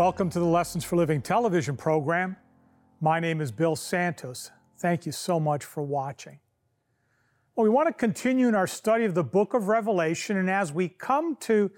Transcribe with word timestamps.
Welcome 0.00 0.30
to 0.30 0.38
the 0.38 0.46
Lessons 0.46 0.82
for 0.82 0.96
Living 0.96 1.20
television 1.20 1.76
program. 1.76 2.34
My 3.02 3.20
name 3.20 3.42
is 3.42 3.52
Bill 3.52 3.76
Santos. 3.76 4.50
Thank 4.78 5.04
you 5.04 5.12
so 5.12 5.38
much 5.38 5.62
for 5.62 5.82
watching. 5.82 6.38
Well, 7.54 7.64
we 7.64 7.68
want 7.68 7.88
to 7.88 7.92
continue 7.92 8.48
in 8.48 8.54
our 8.54 8.66
study 8.66 9.04
of 9.04 9.14
the 9.14 9.22
book 9.22 9.52
of 9.52 9.68
Revelation, 9.68 10.38
and 10.38 10.48
as 10.48 10.72
we 10.72 10.88
come 10.88 11.36
to 11.40 11.70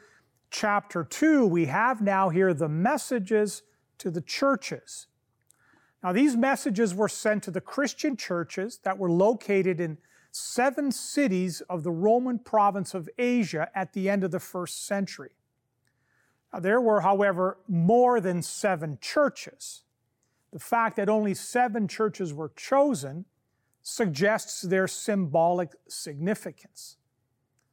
chapter 0.52 1.02
2, 1.02 1.48
we 1.48 1.64
have 1.64 2.00
now 2.00 2.28
here 2.28 2.54
the 2.54 2.68
messages 2.68 3.64
to 3.98 4.08
the 4.08 4.20
churches. 4.20 5.08
Now, 6.00 6.12
these 6.12 6.36
messages 6.36 6.94
were 6.94 7.08
sent 7.08 7.42
to 7.42 7.50
the 7.50 7.60
Christian 7.60 8.16
churches 8.16 8.78
that 8.84 8.98
were 8.98 9.10
located 9.10 9.80
in 9.80 9.98
seven 10.30 10.92
cities 10.92 11.60
of 11.68 11.82
the 11.82 11.90
Roman 11.90 12.38
province 12.38 12.94
of 12.94 13.08
Asia 13.18 13.68
at 13.74 13.94
the 13.94 14.08
end 14.08 14.22
of 14.22 14.30
the 14.30 14.38
first 14.38 14.86
century. 14.86 15.32
Uh, 16.52 16.60
there 16.60 16.80
were, 16.80 17.00
however, 17.00 17.58
more 17.66 18.20
than 18.20 18.42
seven 18.42 18.98
churches. 19.00 19.82
The 20.52 20.58
fact 20.58 20.96
that 20.96 21.08
only 21.08 21.34
seven 21.34 21.88
churches 21.88 22.34
were 22.34 22.52
chosen 22.56 23.24
suggests 23.82 24.62
their 24.62 24.86
symbolic 24.86 25.70
significance. 25.88 26.96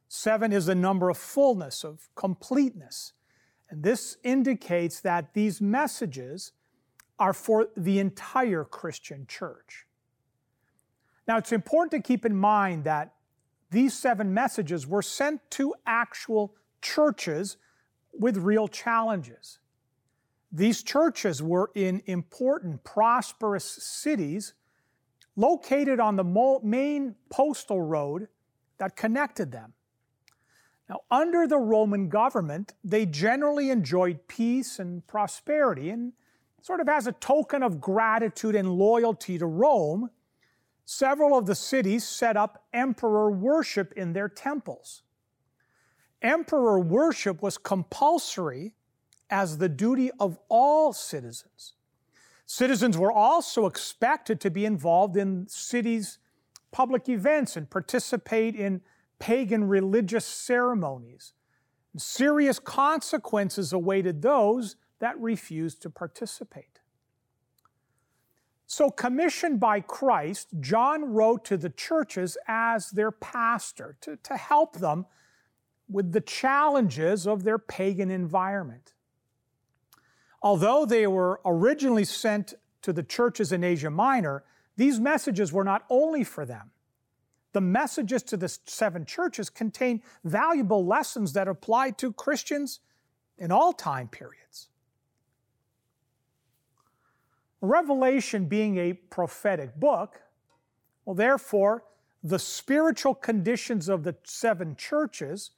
Seven 0.08 0.52
is 0.52 0.66
the 0.66 0.74
number 0.74 1.08
of 1.08 1.18
fullness, 1.18 1.84
of 1.84 2.08
completeness. 2.14 3.12
And 3.68 3.82
this 3.84 4.16
indicates 4.24 5.00
that 5.00 5.34
these 5.34 5.60
messages 5.60 6.52
are 7.18 7.32
for 7.32 7.68
the 7.76 8.00
entire 8.00 8.64
Christian 8.64 9.26
church. 9.26 9.86
Now, 11.28 11.36
it's 11.36 11.52
important 11.52 11.92
to 11.92 12.00
keep 12.00 12.24
in 12.24 12.34
mind 12.34 12.84
that 12.84 13.12
these 13.70 13.96
seven 13.96 14.34
messages 14.34 14.86
were 14.86 15.02
sent 15.02 15.48
to 15.50 15.74
actual 15.86 16.54
churches 16.82 17.56
with 18.12 18.36
real 18.36 18.68
challenges. 18.68 19.58
These 20.52 20.82
churches 20.82 21.42
were 21.42 21.70
in 21.74 22.02
important, 22.06 22.82
prosperous 22.82 23.64
cities 23.64 24.54
located 25.36 26.00
on 26.00 26.16
the 26.16 26.60
main 26.62 27.14
postal 27.28 27.80
road 27.80 28.28
that 28.78 28.96
connected 28.96 29.52
them. 29.52 29.72
Now, 30.88 31.02
under 31.10 31.46
the 31.46 31.58
Roman 31.58 32.08
government, 32.08 32.72
they 32.82 33.06
generally 33.06 33.70
enjoyed 33.70 34.26
peace 34.26 34.80
and 34.80 35.06
prosperity, 35.06 35.90
and 35.90 36.12
sort 36.62 36.80
of 36.80 36.88
as 36.88 37.06
a 37.06 37.12
token 37.12 37.62
of 37.62 37.80
gratitude 37.80 38.56
and 38.56 38.72
loyalty 38.72 39.38
to 39.38 39.46
Rome, 39.46 40.10
several 40.84 41.38
of 41.38 41.46
the 41.46 41.54
cities 41.54 42.02
set 42.02 42.36
up 42.36 42.64
emperor 42.72 43.30
worship 43.30 43.92
in 43.92 44.12
their 44.12 44.28
temples 44.28 45.02
emperor 46.22 46.78
worship 46.78 47.42
was 47.42 47.58
compulsory 47.58 48.74
as 49.30 49.58
the 49.58 49.68
duty 49.68 50.10
of 50.18 50.38
all 50.48 50.92
citizens. 50.92 51.74
Citizens 52.46 52.98
were 52.98 53.12
also 53.12 53.66
expected 53.66 54.40
to 54.40 54.50
be 54.50 54.64
involved 54.64 55.16
in 55.16 55.46
cities' 55.48 56.18
public 56.72 57.08
events 57.08 57.56
and 57.56 57.70
participate 57.70 58.56
in 58.56 58.80
pagan 59.18 59.64
religious 59.64 60.24
ceremonies. 60.24 61.32
Serious 61.96 62.58
consequences 62.58 63.72
awaited 63.72 64.22
those 64.22 64.76
that 64.98 65.18
refused 65.20 65.82
to 65.82 65.90
participate. 65.90 66.80
So, 68.66 68.90
commissioned 68.90 69.58
by 69.58 69.80
Christ, 69.80 70.48
John 70.60 71.12
wrote 71.12 71.44
to 71.46 71.56
the 71.56 71.70
churches 71.70 72.38
as 72.46 72.90
their 72.90 73.10
pastor 73.10 73.96
to, 74.02 74.16
to 74.16 74.36
help 74.36 74.78
them 74.78 75.06
with 75.90 76.12
the 76.12 76.20
challenges 76.20 77.26
of 77.26 77.42
their 77.42 77.58
pagan 77.58 78.10
environment. 78.10 78.94
Although 80.42 80.86
they 80.86 81.06
were 81.06 81.40
originally 81.44 82.04
sent 82.04 82.54
to 82.82 82.92
the 82.92 83.02
churches 83.02 83.52
in 83.52 83.64
Asia 83.64 83.90
Minor, 83.90 84.44
these 84.76 84.98
messages 84.98 85.52
were 85.52 85.64
not 85.64 85.84
only 85.90 86.24
for 86.24 86.46
them. 86.46 86.70
The 87.52 87.60
messages 87.60 88.22
to 88.24 88.36
the 88.36 88.48
seven 88.48 89.04
churches 89.04 89.50
contain 89.50 90.02
valuable 90.24 90.86
lessons 90.86 91.32
that 91.32 91.48
apply 91.48 91.90
to 91.92 92.12
Christians 92.12 92.80
in 93.36 93.50
all 93.50 93.72
time 93.72 94.08
periods. 94.08 94.68
Revelation 97.60 98.46
being 98.46 98.78
a 98.78 98.94
prophetic 98.94 99.76
book, 99.76 100.22
well, 101.04 101.14
therefore, 101.14 101.84
the 102.22 102.38
spiritual 102.38 103.14
conditions 103.14 103.88
of 103.88 104.04
the 104.04 104.14
seven 104.22 104.76
churches 104.76 105.50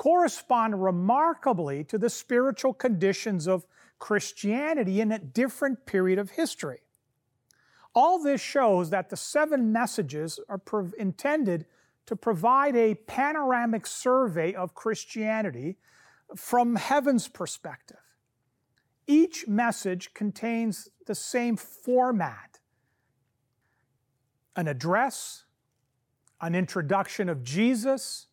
correspond 0.00 0.82
remarkably 0.82 1.84
to 1.84 1.98
the 1.98 2.08
spiritual 2.08 2.72
conditions 2.72 3.46
of 3.46 3.66
Christianity 3.98 5.02
in 5.02 5.12
a 5.12 5.18
different 5.18 5.84
period 5.84 6.18
of 6.18 6.30
history. 6.30 6.78
All 7.94 8.18
this 8.18 8.40
shows 8.40 8.88
that 8.88 9.10
the 9.10 9.16
seven 9.18 9.72
messages 9.72 10.40
are 10.48 10.62
intended 10.96 11.66
to 12.06 12.16
provide 12.16 12.76
a 12.76 12.94
panoramic 12.94 13.86
survey 13.86 14.54
of 14.54 14.74
Christianity 14.74 15.76
from 16.34 16.76
heaven's 16.76 17.28
perspective. 17.28 18.00
Each 19.06 19.46
message 19.46 20.14
contains 20.14 20.88
the 21.06 21.14
same 21.14 21.58
format 21.58 22.60
an 24.56 24.66
address, 24.66 25.44
an 26.40 26.54
introduction 26.54 27.28
of 27.28 27.44
Jesus, 27.44 28.28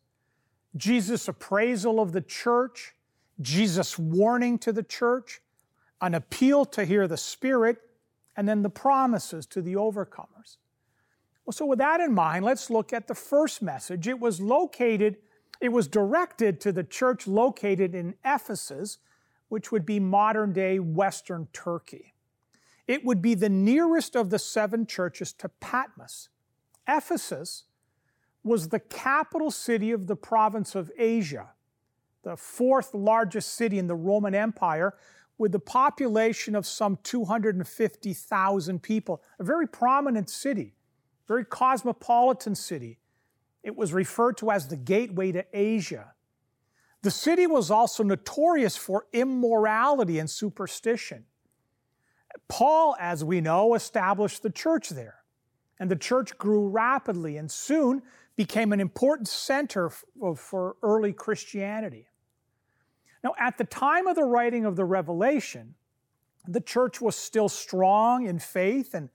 Jesus' 0.78 1.28
appraisal 1.28 2.00
of 2.00 2.12
the 2.12 2.20
church, 2.20 2.94
Jesus' 3.40 3.98
warning 3.98 4.58
to 4.60 4.72
the 4.72 4.82
church, 4.82 5.40
an 6.00 6.14
appeal 6.14 6.64
to 6.64 6.84
hear 6.84 7.06
the 7.06 7.16
Spirit, 7.16 7.78
and 8.36 8.48
then 8.48 8.62
the 8.62 8.70
promises 8.70 9.46
to 9.46 9.60
the 9.60 9.74
overcomers. 9.74 10.56
Well, 11.44 11.52
so 11.52 11.66
with 11.66 11.78
that 11.80 12.00
in 12.00 12.14
mind, 12.14 12.44
let's 12.44 12.70
look 12.70 12.92
at 12.92 13.08
the 13.08 13.14
first 13.14 13.62
message. 13.62 14.06
It 14.06 14.20
was 14.20 14.40
located, 14.40 15.16
it 15.60 15.70
was 15.70 15.88
directed 15.88 16.60
to 16.60 16.72
the 16.72 16.84
church 16.84 17.26
located 17.26 17.94
in 17.94 18.14
Ephesus, 18.24 18.98
which 19.48 19.72
would 19.72 19.84
be 19.84 19.98
modern 19.98 20.52
day 20.52 20.78
Western 20.78 21.48
Turkey. 21.52 22.14
It 22.86 23.04
would 23.04 23.20
be 23.20 23.34
the 23.34 23.48
nearest 23.48 24.14
of 24.14 24.30
the 24.30 24.38
seven 24.38 24.86
churches 24.86 25.32
to 25.34 25.48
Patmos. 25.48 26.28
Ephesus 26.86 27.64
was 28.48 28.68
the 28.68 28.80
capital 28.80 29.50
city 29.50 29.92
of 29.92 30.06
the 30.06 30.16
province 30.16 30.74
of 30.74 30.90
Asia, 30.98 31.50
the 32.24 32.36
fourth 32.36 32.94
largest 32.94 33.54
city 33.54 33.78
in 33.78 33.86
the 33.86 33.94
Roman 33.94 34.34
Empire, 34.34 34.94
with 35.36 35.54
a 35.54 35.60
population 35.60 36.56
of 36.56 36.66
some 36.66 36.98
250,000 37.04 38.82
people. 38.82 39.22
A 39.38 39.44
very 39.44 39.68
prominent 39.68 40.28
city, 40.28 40.74
very 41.28 41.44
cosmopolitan 41.44 42.56
city. 42.56 42.98
It 43.62 43.76
was 43.76 43.92
referred 43.92 44.36
to 44.38 44.50
as 44.50 44.66
the 44.66 44.76
gateway 44.76 45.30
to 45.32 45.44
Asia. 45.52 46.14
The 47.02 47.10
city 47.10 47.46
was 47.46 47.70
also 47.70 48.02
notorious 48.02 48.76
for 48.76 49.06
immorality 49.12 50.18
and 50.18 50.28
superstition. 50.28 51.24
Paul, 52.48 52.96
as 52.98 53.22
we 53.24 53.40
know, 53.40 53.74
established 53.74 54.42
the 54.42 54.50
church 54.50 54.88
there. 54.88 55.16
And 55.78 55.88
the 55.88 55.96
church 55.96 56.36
grew 56.38 56.66
rapidly, 56.68 57.36
and 57.36 57.48
soon 57.48 58.02
became 58.38 58.72
an 58.72 58.78
important 58.78 59.26
center 59.26 59.90
for 60.36 60.76
early 60.80 61.12
Christianity. 61.12 62.06
Now, 63.24 63.34
at 63.36 63.58
the 63.58 63.64
time 63.64 64.06
of 64.06 64.14
the 64.14 64.22
writing 64.22 64.64
of 64.64 64.76
the 64.76 64.84
Revelation, 64.84 65.74
the 66.46 66.60
church 66.60 67.00
was 67.00 67.16
still 67.16 67.48
strong 67.48 68.26
in 68.28 68.38
faith 68.38 68.94
and 68.94 69.08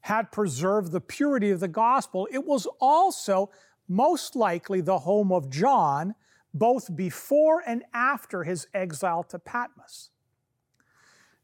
had 0.00 0.32
preserved 0.32 0.90
the 0.90 1.00
purity 1.00 1.52
of 1.52 1.60
the 1.60 1.68
gospel. 1.68 2.26
It 2.32 2.44
was 2.44 2.66
also 2.80 3.52
most 3.86 4.34
likely 4.34 4.80
the 4.80 4.98
home 4.98 5.30
of 5.30 5.48
John, 5.50 6.16
both 6.52 6.96
before 6.96 7.62
and 7.64 7.84
after 7.94 8.42
his 8.42 8.66
exile 8.74 9.22
to 9.22 9.38
Patmos. 9.38 10.10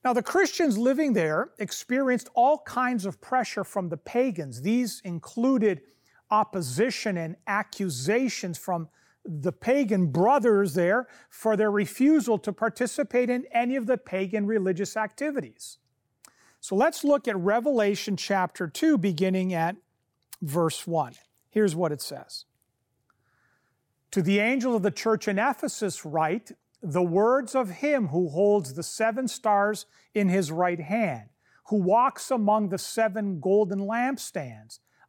Now, 0.05 0.15
the 0.15 0.23
Christians 0.23 0.77
living 0.77 1.13
there 1.13 1.53
experienced 1.61 2.29
all 2.35 2.59
kinds 2.67 3.07
of 3.07 3.21
pressure 3.21 3.63
from 3.63 3.89
the 3.89 3.99
pagans. 3.99 4.63
These 4.63 5.01
included 5.05 5.83
opposition 6.31 7.17
and 7.17 7.37
accusations 7.47 8.59
from 8.59 8.89
the 9.25 9.53
pagan 9.53 10.07
brothers 10.07 10.75
there 10.75 11.07
for 11.29 11.57
their 11.57 11.71
refusal 11.71 12.39
to 12.39 12.53
participate 12.53 13.29
in 13.29 13.45
any 13.53 13.77
of 13.77 13.87
the 13.87 13.99
pagan 13.99 14.47
religious 14.47 14.97
activities. 14.97 15.79
So 16.61 16.75
let's 16.77 17.05
look 17.05 17.27
at 17.29 17.37
Revelation 17.37 18.17
chapter 18.17 18.69
2, 18.69 18.99
beginning 18.99 19.55
at 19.55 19.77
verse 20.43 20.87
1. 20.87 21.15
Here's 21.51 21.75
what 21.75 21.93
it 21.93 22.01
says 22.01 22.45
To 24.11 24.23
the 24.23 24.39
angel 24.39 24.77
of 24.77 24.83
the 24.83 24.91
church 24.91 25.27
in 25.27 25.39
Ephesus, 25.39 26.05
write 26.05 26.53
the 26.83 27.03
words 27.03 27.55
of 27.55 27.71
him 27.71 28.09
who 28.09 28.29
holds 28.29 28.75
the 28.75 28.83
seven 28.83 29.29
stars 29.29 29.87
in 30.15 30.29
his 30.29 30.51
right 30.51 30.81
hand, 30.81 31.29
who 31.67 31.77
walks 31.77 32.31
among 32.31 32.69
the 32.69 32.79
seven 32.79 33.41
golden 33.41 33.81
lampstands. 33.81 34.79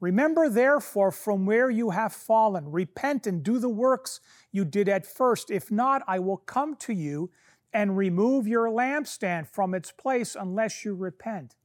Remember, 0.00 0.48
therefore, 0.48 1.12
from 1.12 1.44
where 1.44 1.70
you 1.70 1.90
have 1.90 2.12
fallen, 2.12 2.70
repent 2.70 3.26
and 3.26 3.42
do 3.42 3.58
the 3.58 3.68
works 3.68 4.20
you 4.50 4.64
did 4.64 4.88
at 4.88 5.06
first. 5.06 5.50
If 5.50 5.70
not, 5.70 6.02
I 6.08 6.18
will 6.18 6.38
come 6.38 6.74
to 6.76 6.92
you 6.92 7.30
and 7.72 7.96
remove 7.96 8.48
your 8.48 8.68
lampstand 8.68 9.46
from 9.46 9.74
its 9.74 9.92
place 9.92 10.34
unless 10.34 10.84
you 10.84 10.94
repent. 10.94 11.56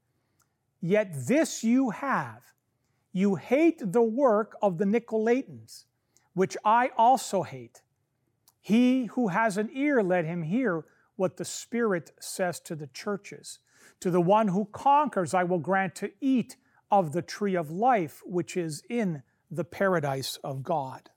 Yet 0.81 1.27
this 1.27 1.63
you 1.63 1.91
have 1.91 2.43
you 3.15 3.35
hate 3.35 3.79
the 3.93 4.03
work 4.03 4.57
of 4.61 4.77
the 4.77 4.83
Nicolaitans, 4.83 5.85
which 6.33 6.57
I 6.65 6.91
also 6.97 7.43
hate. 7.43 7.81
He 8.59 9.05
who 9.05 9.29
has 9.29 9.57
an 9.57 9.69
ear, 9.73 10.03
let 10.03 10.25
him 10.25 10.43
hear 10.43 10.83
what 11.15 11.37
the 11.37 11.45
Spirit 11.45 12.11
says 12.19 12.59
to 12.59 12.75
the 12.75 12.87
churches. 12.87 13.59
To 14.01 14.11
the 14.11 14.19
one 14.19 14.49
who 14.49 14.65
conquers, 14.65 15.33
I 15.33 15.45
will 15.45 15.59
grant 15.59 15.95
to 15.95 16.11
eat 16.19 16.57
of 16.91 17.11
the 17.11 17.21
tree 17.21 17.55
of 17.55 17.71
life, 17.71 18.21
which 18.25 18.55
is 18.55 18.83
in 18.89 19.23
the 19.51 19.63
paradise 19.63 20.37
of 20.43 20.63
God. 20.63 21.09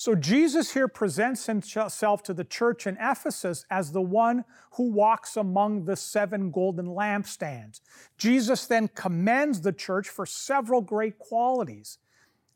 So 0.00 0.14
Jesus 0.14 0.72
here 0.72 0.88
presents 0.88 1.44
himself 1.44 2.22
to 2.22 2.32
the 2.32 2.42
church 2.42 2.86
in 2.86 2.96
Ephesus 2.98 3.66
as 3.70 3.92
the 3.92 4.00
one 4.00 4.46
who 4.72 4.90
walks 4.90 5.36
among 5.36 5.84
the 5.84 5.94
seven 5.94 6.50
golden 6.50 6.86
lampstands. 6.86 7.82
Jesus 8.16 8.64
then 8.64 8.88
commends 8.88 9.60
the 9.60 9.74
church 9.74 10.08
for 10.08 10.24
several 10.24 10.80
great 10.80 11.18
qualities. 11.18 11.98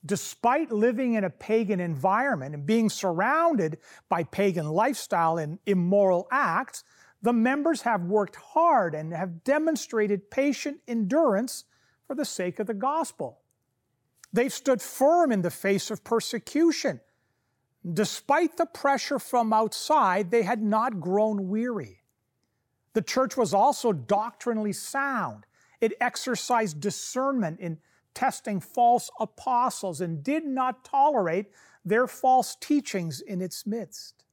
Despite 0.06 0.72
living 0.72 1.14
in 1.14 1.24
a 1.24 1.28
pagan 1.28 1.80
environment 1.80 2.54
and 2.54 2.64
being 2.64 2.88
surrounded 2.88 3.76
by 4.08 4.24
pagan 4.24 4.68
lifestyle 4.68 5.36
and 5.36 5.58
immoral 5.66 6.26
acts, 6.30 6.82
the 7.24 7.32
members 7.32 7.82
have 7.82 8.02
worked 8.02 8.36
hard 8.36 8.94
and 8.94 9.12
have 9.12 9.42
demonstrated 9.42 10.30
patient 10.30 10.78
endurance 10.86 11.64
for 12.06 12.14
the 12.14 12.24
sake 12.24 12.60
of 12.60 12.66
the 12.66 12.74
gospel. 12.74 13.40
They've 14.32 14.52
stood 14.52 14.80
firm 14.80 15.32
in 15.32 15.42
the 15.42 15.50
face 15.50 15.90
of 15.90 16.04
persecution 16.04 17.00
Despite 17.92 18.56
the 18.56 18.66
pressure 18.66 19.18
from 19.18 19.52
outside, 19.52 20.30
they 20.30 20.42
had 20.42 20.62
not 20.62 21.00
grown 21.00 21.48
weary. 21.48 22.02
The 22.94 23.02
church 23.02 23.36
was 23.36 23.52
also 23.52 23.92
doctrinally 23.92 24.72
sound. 24.72 25.44
It 25.80 25.92
exercised 26.00 26.80
discernment 26.80 27.60
in 27.60 27.78
testing 28.14 28.60
false 28.60 29.10
apostles 29.20 30.00
and 30.00 30.22
did 30.22 30.46
not 30.46 30.84
tolerate 30.84 31.46
their 31.84 32.06
false 32.06 32.56
teachings 32.58 33.20
in 33.20 33.42
its 33.42 33.66
midst. 33.66 34.24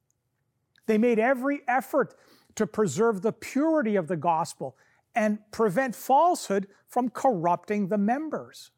They 0.86 0.96
made 0.96 1.18
every 1.18 1.60
effort 1.68 2.14
to 2.56 2.66
preserve 2.66 3.22
the 3.22 3.32
purity 3.32 3.96
of 3.96 4.08
the 4.08 4.16
gospel 4.16 4.76
and 5.14 5.38
prevent 5.50 5.94
falsehood 5.94 6.66
from 6.88 7.08
corrupting 7.08 7.88
the 7.88 7.98
members. 7.98 8.70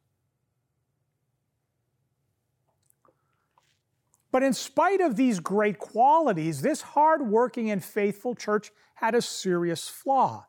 But 4.31 4.43
in 4.43 4.53
spite 4.53 5.01
of 5.01 5.15
these 5.15 5.39
great 5.39 5.79
qualities, 5.79 6.61
this 6.61 6.81
hardworking 6.81 7.71
and 7.71 7.85
faithful 7.85 8.35
church 8.35 8.73
had 8.95 9.15
a 9.15 9.23
serious 9.23 9.89
flaw. 9.89 10.47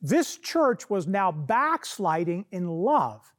This 0.00 0.36
church 0.36 0.88
was 0.88 1.08
now 1.08 1.32
backsliding 1.32 2.44
in 2.52 2.68
love. 2.68 3.32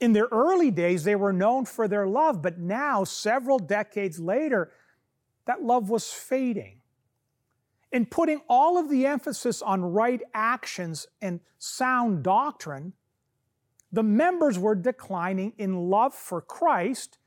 In 0.00 0.14
their 0.14 0.28
early 0.32 0.70
days, 0.70 1.04
they 1.04 1.14
were 1.14 1.32
known 1.32 1.66
for 1.66 1.88
their 1.88 2.06
love, 2.06 2.40
but 2.40 2.58
now, 2.58 3.04
several 3.04 3.58
decades 3.58 4.18
later, 4.18 4.72
that 5.44 5.62
love 5.62 5.90
was 5.90 6.10
fading. 6.10 6.79
In 7.92 8.06
putting 8.06 8.40
all 8.48 8.78
of 8.78 8.88
the 8.88 9.06
emphasis 9.06 9.62
on 9.62 9.82
right 9.82 10.22
actions 10.32 11.06
and 11.20 11.40
sound 11.58 12.22
doctrine, 12.22 12.92
the 13.92 14.02
members 14.02 14.58
were 14.58 14.76
declining 14.76 15.52
in 15.58 15.90
love 15.90 16.14
for 16.14 16.40
Christ 16.40 17.18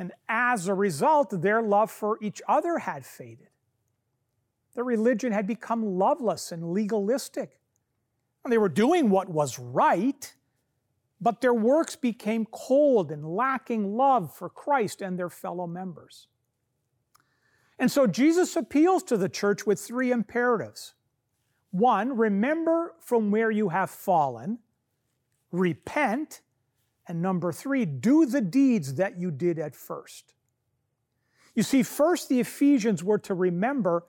and 0.00 0.12
as 0.30 0.66
a 0.66 0.72
result, 0.72 1.42
their 1.42 1.60
love 1.60 1.90
for 1.90 2.16
each 2.22 2.40
other 2.48 2.78
had 2.78 3.04
faded. 3.04 3.48
Their 4.74 4.82
religion 4.82 5.30
had 5.30 5.46
become 5.46 5.84
loveless 5.84 6.52
and 6.52 6.72
legalistic. 6.72 7.60
And 8.42 8.50
they 8.50 8.56
were 8.56 8.70
doing 8.70 9.10
what 9.10 9.28
was 9.28 9.58
right, 9.58 10.34
but 11.20 11.42
their 11.42 11.52
works 11.52 11.96
became 11.96 12.46
cold 12.50 13.12
and 13.12 13.36
lacking 13.36 13.94
love 13.94 14.34
for 14.34 14.48
Christ 14.48 15.02
and 15.02 15.18
their 15.18 15.28
fellow 15.28 15.66
members. 15.66 16.28
And 17.80 17.90
so 17.90 18.06
Jesus 18.06 18.54
appeals 18.56 19.02
to 19.04 19.16
the 19.16 19.28
church 19.28 19.66
with 19.66 19.80
three 19.80 20.12
imperatives. 20.12 20.92
One, 21.70 22.16
remember 22.16 22.94
from 23.00 23.30
where 23.30 23.50
you 23.50 23.70
have 23.70 23.90
fallen, 23.90 24.58
repent, 25.50 26.42
and 27.08 27.22
number 27.22 27.52
three, 27.52 27.86
do 27.86 28.26
the 28.26 28.42
deeds 28.42 28.96
that 28.96 29.18
you 29.18 29.30
did 29.30 29.58
at 29.58 29.74
first. 29.74 30.34
You 31.54 31.62
see, 31.62 31.82
first, 31.82 32.28
the 32.28 32.38
Ephesians 32.38 33.02
were 33.02 33.18
to 33.20 33.34
remember 33.34 34.04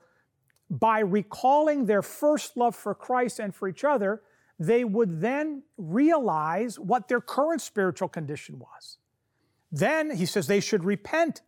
by 0.68 1.00
recalling 1.00 1.86
their 1.86 2.02
first 2.02 2.56
love 2.58 2.76
for 2.76 2.94
Christ 2.94 3.38
and 3.38 3.54
for 3.54 3.68
each 3.68 3.84
other, 3.84 4.22
they 4.58 4.84
would 4.84 5.20
then 5.20 5.62
realize 5.78 6.78
what 6.78 7.08
their 7.08 7.20
current 7.20 7.62
spiritual 7.62 8.08
condition 8.08 8.58
was. 8.58 8.98
Then 9.70 10.14
he 10.14 10.26
says 10.26 10.46
they 10.46 10.60
should 10.60 10.84
repent. 10.84 11.40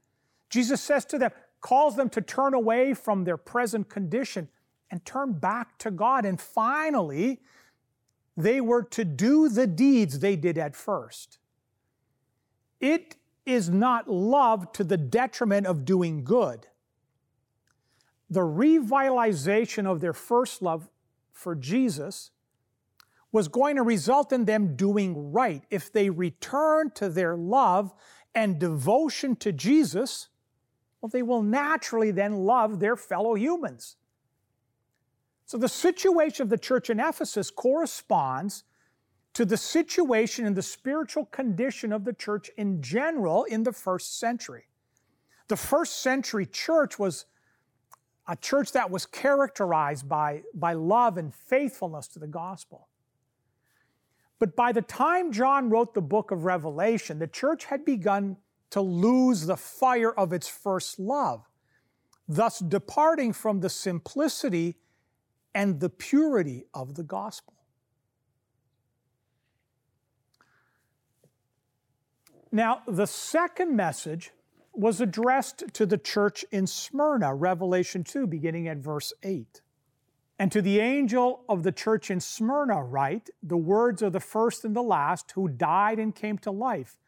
Jesus 0.48 0.80
says 0.80 1.04
to 1.06 1.18
them, 1.18 1.30
calls 1.64 1.96
them 1.96 2.10
to 2.10 2.20
turn 2.20 2.52
away 2.52 2.92
from 2.92 3.24
their 3.24 3.38
present 3.38 3.88
condition 3.88 4.46
and 4.90 5.02
turn 5.06 5.32
back 5.32 5.78
to 5.78 5.90
God. 5.90 6.26
And 6.26 6.38
finally, 6.38 7.40
they 8.36 8.60
were 8.60 8.82
to 8.82 9.02
do 9.02 9.48
the 9.48 9.66
deeds 9.66 10.18
they 10.18 10.36
did 10.36 10.58
at 10.58 10.76
first. 10.76 11.38
It 12.80 13.16
is 13.46 13.70
not 13.70 14.10
love 14.10 14.72
to 14.72 14.84
the 14.84 14.98
detriment 14.98 15.66
of 15.66 15.86
doing 15.86 16.22
good. 16.22 16.66
The 18.28 18.40
revitalization 18.40 19.86
of 19.86 20.02
their 20.02 20.12
first 20.12 20.60
love 20.60 20.90
for 21.32 21.54
Jesus 21.54 22.30
was 23.32 23.48
going 23.48 23.76
to 23.76 23.82
result 23.82 24.34
in 24.34 24.44
them 24.44 24.76
doing 24.76 25.32
right. 25.32 25.64
If 25.70 25.90
they 25.90 26.10
return 26.10 26.90
to 26.96 27.08
their 27.08 27.38
love 27.38 27.94
and 28.34 28.58
devotion 28.58 29.34
to 29.36 29.50
Jesus, 29.50 30.28
well, 31.04 31.10
they 31.10 31.22
will 31.22 31.42
naturally 31.42 32.12
then 32.12 32.46
love 32.46 32.80
their 32.80 32.96
fellow 32.96 33.34
humans. 33.34 33.96
So 35.44 35.58
the 35.58 35.68
situation 35.68 36.44
of 36.44 36.48
the 36.48 36.56
church 36.56 36.88
in 36.88 36.98
Ephesus 36.98 37.50
corresponds 37.50 38.64
to 39.34 39.44
the 39.44 39.58
situation 39.58 40.46
and 40.46 40.56
the 40.56 40.62
spiritual 40.62 41.26
condition 41.26 41.92
of 41.92 42.06
the 42.06 42.14
church 42.14 42.50
in 42.56 42.80
general 42.80 43.44
in 43.44 43.64
the 43.64 43.72
first 43.72 44.18
century. 44.18 44.64
The 45.48 45.58
first 45.58 46.00
century 46.00 46.46
church 46.46 46.98
was 46.98 47.26
a 48.26 48.34
church 48.34 48.72
that 48.72 48.90
was 48.90 49.04
characterized 49.04 50.08
by, 50.08 50.40
by 50.54 50.72
love 50.72 51.18
and 51.18 51.34
faithfulness 51.34 52.08
to 52.08 52.18
the 52.18 52.28
gospel. 52.28 52.88
But 54.38 54.56
by 54.56 54.72
the 54.72 54.80
time 54.80 55.32
John 55.32 55.68
wrote 55.68 55.92
the 55.92 56.00
book 56.00 56.30
of 56.30 56.46
Revelation, 56.46 57.18
the 57.18 57.26
church 57.26 57.66
had 57.66 57.84
begun 57.84 58.38
to 58.74 58.80
lose 58.80 59.46
the 59.46 59.56
fire 59.56 60.10
of 60.10 60.32
its 60.32 60.48
first 60.48 60.98
love, 60.98 61.48
thus 62.26 62.58
departing 62.58 63.32
from 63.32 63.60
the 63.60 63.68
simplicity 63.68 64.74
and 65.54 65.78
the 65.78 65.88
purity 65.88 66.64
of 66.74 66.96
the 66.96 67.04
gospel. 67.04 67.54
Now, 72.50 72.82
the 72.88 73.06
second 73.06 73.76
message 73.76 74.32
was 74.72 75.00
addressed 75.00 75.72
to 75.74 75.86
the 75.86 75.96
church 75.96 76.44
in 76.50 76.66
Smyrna, 76.66 77.32
Revelation 77.32 78.02
2, 78.02 78.26
beginning 78.26 78.66
at 78.66 78.78
verse 78.78 79.12
8. 79.22 79.62
And 80.40 80.50
to 80.50 80.60
the 80.60 80.80
angel 80.80 81.44
of 81.48 81.62
the 81.62 81.70
church 81.70 82.10
in 82.10 82.18
Smyrna, 82.18 82.82
write 82.82 83.30
the 83.40 83.56
words 83.56 84.02
of 84.02 84.12
the 84.12 84.18
first 84.18 84.64
and 84.64 84.74
the 84.74 84.82
last 84.82 85.30
who 85.30 85.46
died 85.46 86.00
and 86.00 86.12
came 86.12 86.38
to 86.38 86.50
life. 86.50 86.98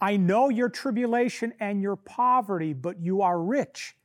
I 0.00 0.16
know 0.16 0.48
your 0.48 0.68
tribulation 0.68 1.54
and 1.58 1.80
your 1.80 1.96
poverty, 1.96 2.72
but 2.74 3.00
you 3.00 3.22
are 3.22 3.40
rich, 3.40 3.96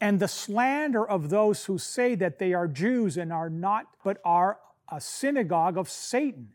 and 0.00 0.20
the 0.20 0.28
slander 0.28 1.08
of 1.08 1.30
those 1.30 1.64
who 1.64 1.78
say 1.78 2.14
that 2.14 2.38
they 2.38 2.52
are 2.54 2.68
Jews 2.68 3.16
and 3.16 3.32
are 3.32 3.50
not, 3.50 3.86
but 4.04 4.18
are 4.24 4.58
a 4.90 5.00
synagogue 5.00 5.76
of 5.76 5.88
Satan. 5.88 6.50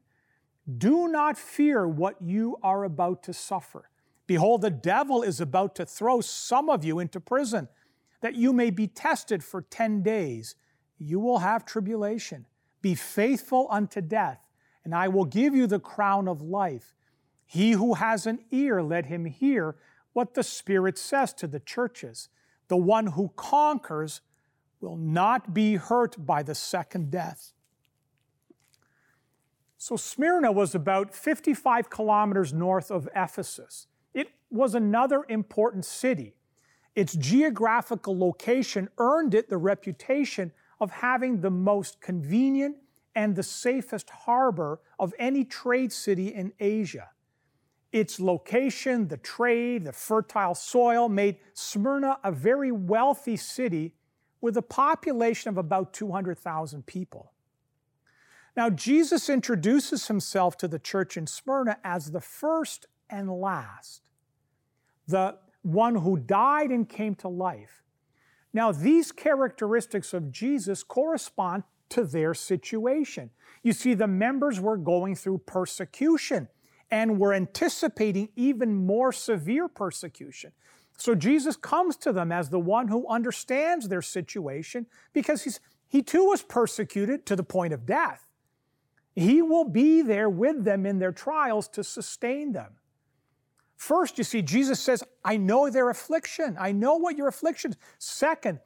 Do 0.77 1.07
not 1.07 1.37
fear 1.37 1.87
what 1.87 2.21
you 2.21 2.57
are 2.61 2.83
about 2.83 3.23
to 3.23 3.33
suffer. 3.33 3.89
Behold, 4.27 4.61
the 4.61 4.69
devil 4.69 5.23
is 5.23 5.41
about 5.41 5.73
to 5.75 5.85
throw 5.85 6.21
some 6.21 6.69
of 6.69 6.85
you 6.85 6.99
into 6.99 7.19
prison, 7.19 7.67
that 8.21 8.35
you 8.35 8.53
may 8.53 8.69
be 8.69 8.87
tested 8.87 9.43
for 9.43 9.61
10 9.63 10.03
days. 10.03 10.55
you 10.99 11.19
will 11.19 11.39
have 11.39 11.65
tribulation. 11.65 12.45
Be 12.81 12.93
faithful 12.93 13.67
unto 13.71 14.01
death, 14.01 14.45
and 14.83 14.93
I 14.93 15.07
will 15.07 15.25
give 15.25 15.55
you 15.55 15.65
the 15.65 15.79
crown 15.79 16.27
of 16.27 16.41
life. 16.41 16.93
He 17.51 17.71
who 17.71 17.95
has 17.95 18.27
an 18.27 18.45
ear, 18.51 18.83
let 18.83 19.07
him 19.07 19.25
hear 19.25 19.75
what 20.13 20.35
the 20.35 20.43
Spirit 20.43 20.99
says 20.99 21.33
to 21.33 21.47
the 21.47 21.59
churches. 21.59 22.29
The 22.67 22.77
one 22.77 23.07
who 23.07 23.31
conquers 23.35 24.21
will 24.79 24.97
not 24.97 25.51
be 25.51 25.73
hurt 25.73 26.27
by 26.27 26.43
the 26.43 26.53
second 26.53 27.09
death. 27.09 27.53
So 29.79 29.95
Smyrna 29.95 30.51
was 30.51 30.75
about 30.75 31.15
55 31.15 31.89
kilometers 31.89 32.53
north 32.53 32.91
of 32.91 33.09
Ephesus. 33.15 33.87
It 34.13 34.27
was 34.51 34.75
another 34.75 35.25
important 35.27 35.85
city. 35.85 36.35
Its 36.93 37.15
geographical 37.15 38.15
location 38.15 38.89
earned 38.99 39.33
it 39.33 39.49
the 39.49 39.57
reputation 39.57 40.51
of 40.79 40.91
having 40.91 41.41
the 41.41 41.49
most 41.49 41.99
convenient 41.99 42.75
and 43.15 43.35
the 43.35 43.41
safest 43.41 44.11
harbor 44.11 44.81
of 44.99 45.15
any 45.17 45.43
trade 45.43 45.91
city 45.91 46.27
in 46.27 46.53
Asia. 46.59 47.09
Its 47.91 48.19
location, 48.19 49.07
the 49.07 49.17
trade, 49.17 49.85
the 49.85 49.91
fertile 49.91 50.53
soil 50.53 51.09
made 51.09 51.37
Smyrna 51.53 52.19
a 52.23 52.31
very 52.31 52.71
wealthy 52.71 53.35
city 53.35 53.95
with 54.41 54.55
a 54.57 54.61
population 54.61 55.49
of 55.49 55.57
about 55.57 55.93
200,000 55.93 56.85
people. 56.85 57.31
Now, 58.55 58.69
Jesus 58.69 59.29
introduces 59.29 60.07
himself 60.07 60.55
to 60.57 60.67
the 60.67 60.79
church 60.79 61.17
in 61.17 61.25
Smyrna 61.25 61.77
as 61.83 62.11
the 62.11 62.21
first 62.21 62.85
and 63.09 63.29
last, 63.31 64.01
the 65.07 65.37
one 65.63 65.95
who 65.95 66.17
died 66.17 66.69
and 66.69 66.87
came 66.87 67.15
to 67.15 67.27
life. 67.27 67.83
Now, 68.53 68.71
these 68.71 69.11
characteristics 69.11 70.13
of 70.13 70.31
Jesus 70.31 70.83
correspond 70.83 71.63
to 71.89 72.03
their 72.03 72.33
situation. 72.33 73.31
You 73.63 73.73
see, 73.73 73.93
the 73.93 74.07
members 74.07 74.59
were 74.59 74.77
going 74.77 75.15
through 75.15 75.39
persecution 75.39 76.47
and 76.91 77.19
were 77.19 77.33
anticipating 77.33 78.29
even 78.35 78.73
more 78.73 79.11
severe 79.11 79.67
persecution. 79.67 80.51
So 80.97 81.15
Jesus 81.15 81.55
comes 81.55 81.95
to 81.97 82.11
them 82.11 82.31
as 82.31 82.49
the 82.49 82.59
one 82.59 82.89
who 82.89 83.07
understands 83.07 83.87
their 83.87 84.01
situation 84.01 84.85
because 85.13 85.43
he's, 85.43 85.59
he 85.87 86.01
too 86.01 86.25
was 86.25 86.43
persecuted 86.43 87.25
to 87.27 87.35
the 87.35 87.43
point 87.43 87.73
of 87.73 87.85
death. 87.85 88.27
He 89.15 89.41
will 89.41 89.65
be 89.65 90.01
there 90.01 90.29
with 90.29 90.63
them 90.63 90.85
in 90.85 90.99
their 90.99 91.11
trials 91.11 91.67
to 91.69 91.83
sustain 91.83 92.51
them. 92.51 92.73
First, 93.75 94.17
you 94.17 94.25
see, 94.25 94.41
Jesus 94.41 94.79
says, 94.79 95.03
I 95.23 95.37
know 95.37 95.69
their 95.69 95.89
affliction. 95.89 96.57
I 96.59 96.73
know 96.73 96.95
what 96.95 97.17
your 97.17 97.29
affliction 97.29 97.71
is. 97.71 97.77
Second, 97.97 98.59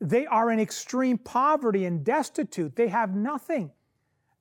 they 0.00 0.26
are 0.26 0.50
in 0.50 0.58
extreme 0.58 1.18
poverty 1.18 1.84
and 1.84 2.02
destitute. 2.02 2.74
They 2.74 2.88
have 2.88 3.14
nothing. 3.14 3.70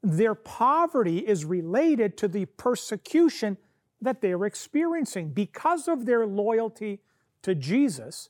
Their 0.05 0.35
poverty 0.35 1.17
is 1.17 1.45
related 1.45 2.15
to 2.17 2.27
the 2.27 2.45
persecution 2.45 3.57
that 4.01 4.21
they're 4.21 4.45
experiencing 4.45 5.29
because 5.29 5.87
of 5.87 6.05
their 6.05 6.27
loyalty 6.27 7.01
to 7.41 7.55
Jesus, 7.55 8.29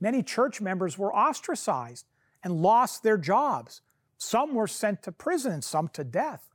many 0.00 0.22
church 0.22 0.60
members 0.60 0.98
were 0.98 1.14
ostracized 1.14 2.04
and 2.44 2.60
lost 2.60 3.02
their 3.02 3.16
jobs. 3.16 3.80
Some 4.18 4.52
were 4.52 4.66
sent 4.66 5.02
to 5.04 5.12
prison 5.12 5.52
and 5.52 5.64
some 5.64 5.88
to 5.94 6.04
death. 6.04 6.52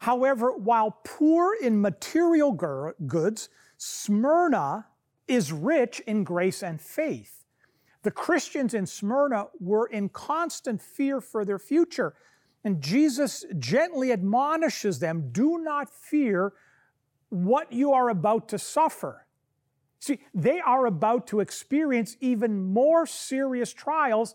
However, 0.00 0.50
while 0.56 0.98
poor 1.04 1.54
in 1.54 1.82
material 1.82 2.52
goods, 2.52 3.50
Smyrna 3.76 4.86
is 5.26 5.52
rich 5.52 6.00
in 6.00 6.24
grace 6.24 6.62
and 6.62 6.80
faith. 6.80 7.44
The 8.04 8.10
Christians 8.10 8.72
in 8.72 8.86
Smyrna 8.86 9.48
were 9.60 9.86
in 9.86 10.08
constant 10.08 10.80
fear 10.80 11.20
for 11.20 11.44
their 11.44 11.58
future, 11.58 12.14
and 12.64 12.82
Jesus 12.82 13.44
gently 13.58 14.12
admonishes 14.12 14.98
them 14.98 15.30
do 15.32 15.58
not 15.58 15.88
fear 15.88 16.52
what 17.28 17.72
you 17.72 17.92
are 17.92 18.08
about 18.08 18.48
to 18.48 18.58
suffer. 18.58 19.26
See, 20.00 20.20
they 20.34 20.60
are 20.60 20.86
about 20.86 21.26
to 21.28 21.40
experience 21.40 22.16
even 22.20 22.62
more 22.62 23.06
serious 23.06 23.72
trials 23.72 24.34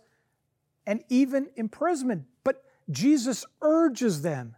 and 0.85 1.03
even 1.09 1.49
imprisonment. 1.55 2.25
But 2.43 2.63
Jesus 2.89 3.45
urges 3.61 4.21
them 4.21 4.55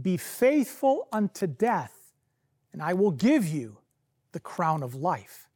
be 0.00 0.16
faithful 0.16 1.08
unto 1.10 1.46
death, 1.46 2.12
and 2.72 2.82
I 2.82 2.92
will 2.92 3.10
give 3.10 3.46
you 3.46 3.78
the 4.32 4.40
crown 4.40 4.82
of 4.82 4.94
life. 4.94 5.48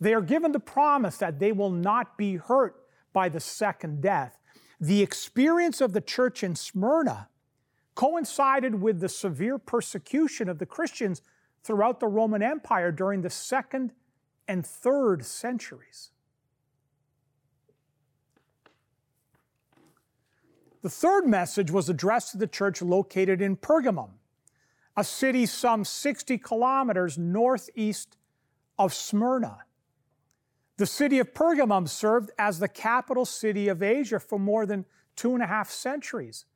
They 0.00 0.14
are 0.14 0.22
given 0.22 0.52
the 0.52 0.60
promise 0.60 1.18
that 1.18 1.40
they 1.40 1.50
will 1.50 1.70
not 1.70 2.16
be 2.16 2.36
hurt 2.36 2.76
by 3.12 3.28
the 3.28 3.40
second 3.40 4.00
death. 4.00 4.37
The 4.80 5.02
experience 5.02 5.80
of 5.80 5.92
the 5.92 6.00
church 6.00 6.42
in 6.42 6.54
Smyrna 6.54 7.28
coincided 7.94 8.80
with 8.80 9.00
the 9.00 9.08
severe 9.08 9.58
persecution 9.58 10.48
of 10.48 10.58
the 10.58 10.66
Christians 10.66 11.20
throughout 11.64 11.98
the 11.98 12.06
Roman 12.06 12.42
Empire 12.42 12.92
during 12.92 13.22
the 13.22 13.30
second 13.30 13.92
and 14.46 14.64
third 14.64 15.24
centuries. 15.24 16.10
The 20.82 20.88
third 20.88 21.26
message 21.26 21.72
was 21.72 21.88
addressed 21.88 22.30
to 22.32 22.38
the 22.38 22.46
church 22.46 22.80
located 22.80 23.42
in 23.42 23.56
Pergamum, 23.56 24.10
a 24.96 25.02
city 25.02 25.44
some 25.44 25.84
60 25.84 26.38
kilometers 26.38 27.18
northeast 27.18 28.16
of 28.78 28.94
Smyrna. 28.94 29.58
The 30.78 30.86
city 30.86 31.18
of 31.18 31.34
Pergamum 31.34 31.88
served 31.88 32.30
as 32.38 32.60
the 32.60 32.68
capital 32.68 33.24
city 33.24 33.68
of 33.68 33.82
Asia 33.82 34.20
for 34.20 34.38
more 34.38 34.64
than 34.64 34.86
two 35.16 35.34
and 35.34 35.42
a 35.42 35.46
half 35.46 35.70
centuries, 35.70 36.46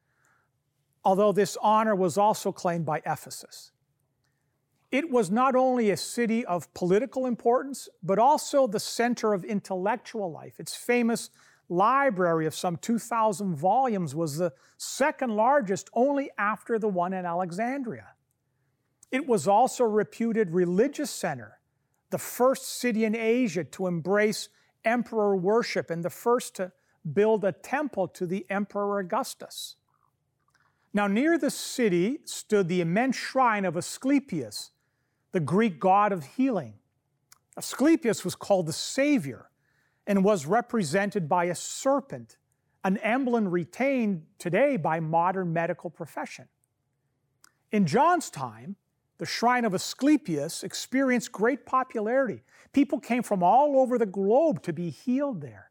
although 1.05 1.33
this 1.33 1.59
honor 1.61 1.97
was 1.97 2.17
also 2.17 2.53
claimed 2.53 2.87
by 2.87 3.03
Ephesus. 3.05 3.73
It 4.93 5.11
was 5.11 5.31
not 5.31 5.57
only 5.57 5.91
a 5.91 5.97
city 5.97 6.45
of 6.47 6.73
political 6.73 7.27
importance, 7.27 7.89
but 8.03 8.21
also 8.21 8.69
the 8.69 8.79
center 8.79 9.33
of 9.33 9.43
intellectual 9.43 10.31
life. 10.31 10.61
Its 10.61 10.77
famous 10.77 11.31
library 11.69 12.47
of 12.47 12.55
some 12.55 12.77
2,000 12.77 13.57
volumes 13.57 14.15
was 14.15 14.37
the 14.37 14.53
second 14.77 15.35
largest 15.35 15.91
only 15.95 16.31
after 16.39 16.79
the 16.79 16.89
one 16.89 17.13
in 17.13 17.27
Alexandria. 17.27 18.11
It 19.11 19.27
was 19.27 19.49
also 19.49 19.85
a 19.85 19.89
reputed 19.89 20.51
religious 20.51 21.11
center, 21.11 21.59
the 22.13 22.19
first 22.19 22.79
city 22.79 23.05
in 23.05 23.17
Asia 23.17 23.65
to 23.65 23.89
embrace 23.89 24.49
emperor 24.85 25.35
worship 25.35 25.91
and 25.91 26.05
the 26.05 26.11
first 26.11 26.55
to 26.57 26.71
build 27.13 27.45
a 27.45 27.51
temple 27.51 28.07
to 28.07 28.27
the 28.27 28.47
Emperor 28.49 29.01
Augustus. 29.01 29.75
Now, 30.95 31.07
near 31.07 31.39
the 31.39 31.51
city 31.51 32.21
stood 32.25 32.69
the 32.69 32.83
immense 32.83 33.17
shrine 33.17 33.65
of 33.65 33.77
Asclepius, 33.77 34.71
the 35.33 35.41
Greek 35.41 35.81
god 35.81 36.13
of 36.13 36.25
healing. 36.37 36.75
Asclepius 37.57 38.25
was 38.25 38.35
called 38.35 38.67
the 38.67 38.73
Savior 38.73 39.51
and 40.07 40.23
was 40.23 40.47
represented 40.47 41.29
by 41.29 41.47
a 41.47 41.55
serpent, 41.55 42.37
an 42.85 42.99
emblem 42.99 43.49
retained 43.49 44.27
today 44.39 44.77
by 44.77 45.01
modern 45.01 45.53
medical 45.53 45.89
profession. 45.89 46.49
In 47.71 47.87
John's 47.87 48.29
time, 48.29 48.77
the 49.23 49.27
shrine 49.27 49.65
of 49.65 49.73
Asclepius 49.73 50.65
experienced 50.65 51.31
great 51.31 51.65
popularity. 51.65 52.43
People 52.73 52.99
came 52.99 53.23
from 53.23 53.41
all 53.41 53.79
over 53.79 53.97
the 53.97 54.05
globe 54.05 54.65
to 54.65 54.73
be 54.73 54.91
healed 54.91 55.41
there. 55.41 55.71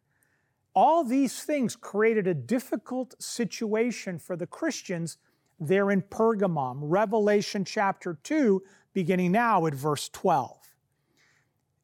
All 0.73 1.03
these 1.03 1.43
things 1.43 1.75
created 1.75 2.27
a 2.27 2.33
difficult 2.33 3.21
situation 3.21 4.19
for 4.19 4.37
the 4.37 4.47
Christians 4.47 5.17
there 5.59 5.91
in 5.91 6.01
Pergamum. 6.01 6.77
Revelation 6.83 7.65
chapter 7.65 8.17
2 8.23 8.63
beginning 8.93 9.33
now 9.33 9.65
at 9.65 9.75
verse 9.75 10.07
12. 10.07 10.57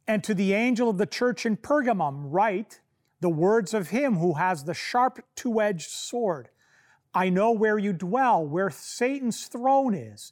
And 0.08 0.24
to 0.24 0.34
the 0.34 0.54
angel 0.54 0.90
of 0.90 0.98
the 0.98 1.06
church 1.06 1.46
in 1.46 1.58
Pergamum, 1.58 2.28
write 2.32 2.80
the 3.20 3.28
words 3.28 3.74
of 3.74 3.90
him 3.90 4.20
who 4.20 4.36
has 4.36 4.64
the 4.64 4.74
sharp 4.74 5.20
two 5.36 5.60
edged 5.60 5.90
sword. 5.90 6.48
I 7.14 7.28
know 7.28 7.52
where 7.52 7.78
you 7.78 7.92
dwell, 7.92 8.48
where 8.48 8.70
Satan's 8.70 9.48
throne 9.48 9.94
is, 9.94 10.32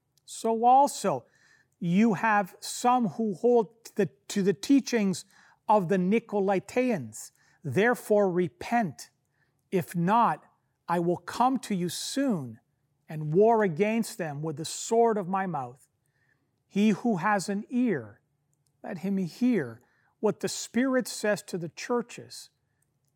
So 0.33 0.63
also, 0.63 1.25
you 1.79 2.13
have 2.13 2.55
some 2.61 3.09
who 3.09 3.33
hold 3.33 3.67
the, 3.95 4.07
to 4.29 4.41
the 4.41 4.53
teachings 4.53 5.25
of 5.67 5.89
the 5.89 5.97
Nicolaitans. 5.97 7.31
Therefore, 7.63 8.31
repent 8.31 9.09
If 9.71 9.95
not, 9.95 10.43
I 10.87 10.99
will 10.99 11.17
come 11.17 11.59
to 11.59 11.75
you 11.75 11.89
soon 11.89 12.59
and 13.07 13.33
war 13.33 13.63
against 13.63 14.17
them 14.17 14.41
with 14.41 14.55
the 14.55 14.65
sword 14.65 15.17
of 15.17 15.27
my 15.27 15.45
mouth. 15.45 15.87
He 16.67 16.89
who 16.89 17.17
has 17.17 17.49
an 17.49 17.65
ear, 17.69 18.21
let 18.83 18.99
him 18.99 19.17
hear 19.17 19.81
what 20.21 20.39
the 20.39 20.49
Spirit 20.49 21.07
says 21.07 21.41
to 21.43 21.57
the 21.57 21.69
churches. 21.69 22.49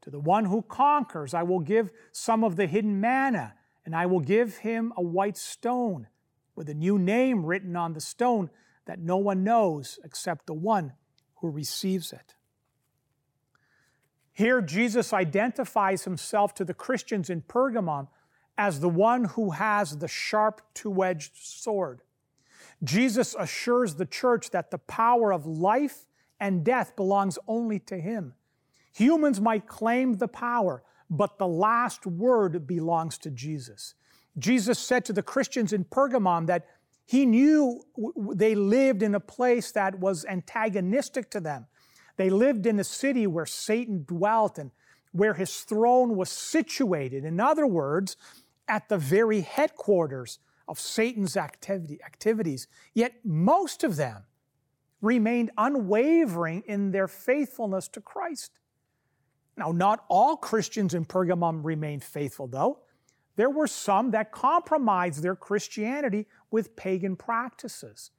To 0.01 0.10
the 0.10 0.19
one 0.19 0.45
who 0.45 0.62
conquers, 0.62 1.34
I 1.34 1.43
will 1.43 1.62
give 1.62 1.91
some 2.12 2.43
of 2.43 2.55
the 2.55 2.67
hidden 2.67 3.00
manna, 3.00 3.53
and 3.86 3.95
I 3.95 4.05
will 4.05 4.19
give 4.19 4.57
him 4.57 4.93
a 4.98 5.01
white 5.01 5.38
stone 5.38 6.07
with 6.55 6.69
a 6.69 6.74
new 6.74 6.97
name 6.97 7.45
written 7.45 7.75
on 7.75 7.93
the 7.93 8.01
stone 8.01 8.50
that 8.85 9.00
no 9.00 9.17
one 9.17 9.43
knows 9.43 10.00
except 10.03 10.45
the 10.45 10.53
one 10.53 10.93
who 11.38 11.50
receives 11.50 12.13
it. 12.13 12.35
Here, 14.31 14.62
Jesus 14.62 15.13
identifies 15.13 16.03
himself 16.03 16.53
to 16.55 16.65
the 16.65 16.74
Christians 16.74 17.29
in 17.29 17.41
Pergamon 17.41 18.07
as 18.57 18.79
the 18.79 18.89
one 18.89 19.25
who 19.25 19.51
has 19.51 19.97
the 19.97 20.07
sharp 20.07 20.62
two 20.74 21.03
edged 21.03 21.31
sword. 21.35 22.01
Jesus 22.83 23.35
assures 23.38 23.95
the 23.95 24.05
church 24.05 24.51
that 24.51 24.71
the 24.71 24.77
power 24.77 25.31
of 25.31 25.45
life 25.45 26.05
and 26.39 26.65
death 26.65 26.95
belongs 26.95 27.39
only 27.47 27.79
to 27.79 27.97
him. 27.97 28.33
Humans 28.93 29.41
might 29.41 29.67
claim 29.67 30.17
the 30.17 30.27
power, 30.27 30.83
but 31.09 31.38
the 31.38 31.47
last 31.47 32.05
word 32.05 32.67
belongs 32.67 33.17
to 33.19 33.31
Jesus. 33.31 33.95
Jesus 34.37 34.79
said 34.79 35.05
to 35.05 35.13
the 35.13 35.23
Christians 35.23 35.73
in 35.73 35.85
Pergamon 35.85 36.47
that 36.47 36.65
he 37.05 37.25
knew 37.25 37.81
they 38.33 38.55
lived 38.55 39.03
in 39.03 39.15
a 39.15 39.19
place 39.19 39.71
that 39.71 39.99
was 39.99 40.25
antagonistic 40.25 41.29
to 41.31 41.39
them. 41.39 41.67
They 42.17 42.29
lived 42.29 42.65
in 42.65 42.79
a 42.79 42.83
city 42.83 43.27
where 43.27 43.45
Satan 43.45 44.03
dwelt 44.07 44.57
and 44.57 44.71
where 45.11 45.33
his 45.33 45.61
throne 45.61 46.15
was 46.15 46.29
situated. 46.29 47.23
In 47.23 47.39
other 47.39 47.67
words, 47.67 48.17
at 48.67 48.89
the 48.89 48.97
very 48.97 49.41
headquarters 49.41 50.39
of 50.67 50.79
Satan's 50.79 51.37
activity, 51.37 51.99
activities. 52.03 52.67
Yet 52.93 53.13
most 53.23 53.83
of 53.83 53.95
them 53.95 54.23
remained 55.01 55.51
unwavering 55.57 56.63
in 56.65 56.91
their 56.91 57.07
faithfulness 57.07 57.87
to 57.89 58.01
Christ. 58.01 58.59
Now, 59.57 59.71
not 59.71 60.03
all 60.09 60.35
Christians 60.35 60.93
in 60.93 61.05
Pergamum 61.05 61.63
remained 61.63 62.03
faithful, 62.03 62.47
though. 62.47 62.79
There 63.35 63.49
were 63.49 63.67
some 63.67 64.11
that 64.11 64.31
compromised 64.31 65.21
their 65.21 65.35
Christianity 65.35 66.27
with 66.51 66.75
pagan 66.75 67.15
practices. 67.15 68.11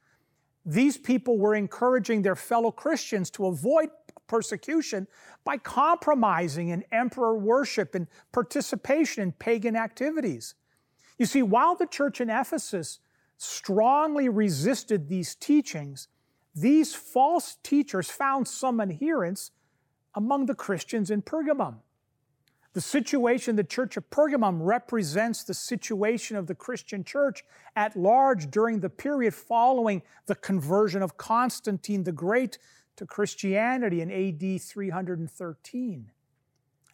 These 0.64 0.98
people 0.98 1.38
were 1.38 1.54
encouraging 1.54 2.22
their 2.22 2.36
fellow 2.36 2.70
Christians 2.70 3.30
to 3.30 3.46
avoid 3.46 3.88
persecution 4.26 5.06
by 5.44 5.58
compromising 5.58 6.68
in 6.68 6.84
emperor 6.90 7.38
worship 7.38 7.94
and 7.94 8.08
participation 8.32 9.22
in 9.22 9.32
pagan 9.32 9.76
activities. 9.76 10.54
You 11.18 11.26
see, 11.26 11.42
while 11.42 11.76
the 11.76 11.86
church 11.86 12.20
in 12.20 12.28
Ephesus 12.28 12.98
strongly 13.38 14.28
resisted 14.28 15.08
these 15.08 15.34
teachings, 15.34 16.08
these 16.54 16.94
false 16.94 17.58
teachers 17.62 18.10
found 18.10 18.48
some 18.48 18.80
adherents 18.80 19.52
among 20.14 20.46
the 20.46 20.54
Christians 20.54 21.10
in 21.10 21.22
Pergamum. 21.22 21.76
The 22.76 22.82
situation 22.82 23.56
the 23.56 23.64
church 23.64 23.96
of 23.96 24.10
Pergamum 24.10 24.58
represents 24.60 25.42
the 25.42 25.54
situation 25.54 26.36
of 26.36 26.46
the 26.46 26.54
Christian 26.54 27.04
church 27.04 27.42
at 27.74 27.96
large 27.96 28.50
during 28.50 28.80
the 28.80 28.90
period 28.90 29.32
following 29.32 30.02
the 30.26 30.34
conversion 30.34 31.00
of 31.00 31.16
Constantine 31.16 32.04
the 32.04 32.12
Great 32.12 32.58
to 32.96 33.06
Christianity 33.06 34.02
in 34.02 34.10
AD 34.10 34.60
313. 34.60 36.10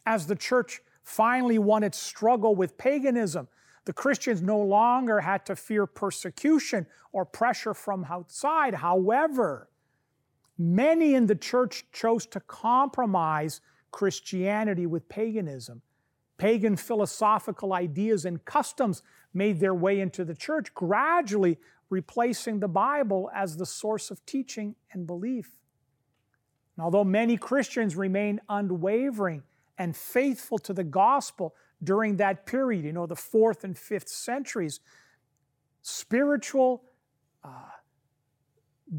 As 0.05 0.25
the 0.25 0.37
church 0.37 0.79
finally 1.03 1.59
won 1.59 1.83
its 1.83 1.97
struggle 1.97 2.55
with 2.55 2.77
paganism, 2.77 3.49
the 3.83 3.91
Christians 3.91 4.41
no 4.41 4.59
longer 4.59 5.19
had 5.19 5.45
to 5.47 5.55
fear 5.57 5.85
persecution 5.85 6.87
or 7.11 7.25
pressure 7.25 7.73
from 7.73 8.05
outside. 8.09 8.75
However, 8.75 9.67
many 10.57 11.13
in 11.13 11.25
the 11.25 11.35
church 11.35 11.83
chose 11.91 12.25
to 12.27 12.39
compromise 12.39 13.59
Christianity 13.93 14.85
with 14.85 15.07
paganism. 15.07 15.81
Pagan 16.37 16.75
philosophical 16.75 17.73
ideas 17.73 18.25
and 18.25 18.43
customs 18.43 19.01
made 19.33 19.61
their 19.61 19.73
way 19.73 20.01
into 20.01 20.25
the 20.25 20.35
church, 20.35 20.73
gradually 20.73 21.57
replacing 21.89 22.59
the 22.59 22.67
Bible 22.67 23.29
as 23.33 23.55
the 23.55 23.65
source 23.65 24.11
of 24.11 24.25
teaching 24.25 24.75
and 24.91 25.07
belief. 25.07 25.51
And 26.75 26.83
although 26.83 27.03
many 27.05 27.37
Christians 27.37 27.95
remained 27.95 28.41
unwavering 28.49 29.43
and 29.77 29.95
faithful 29.95 30.57
to 30.59 30.73
the 30.73 30.83
gospel 30.83 31.55
during 31.83 32.17
that 32.17 32.45
period, 32.45 32.83
you 32.83 32.93
know, 32.93 33.05
the 33.05 33.15
fourth 33.15 33.63
and 33.63 33.77
fifth 33.77 34.09
centuries, 34.09 34.79
spiritual 35.81 36.83
uh, 37.43 37.49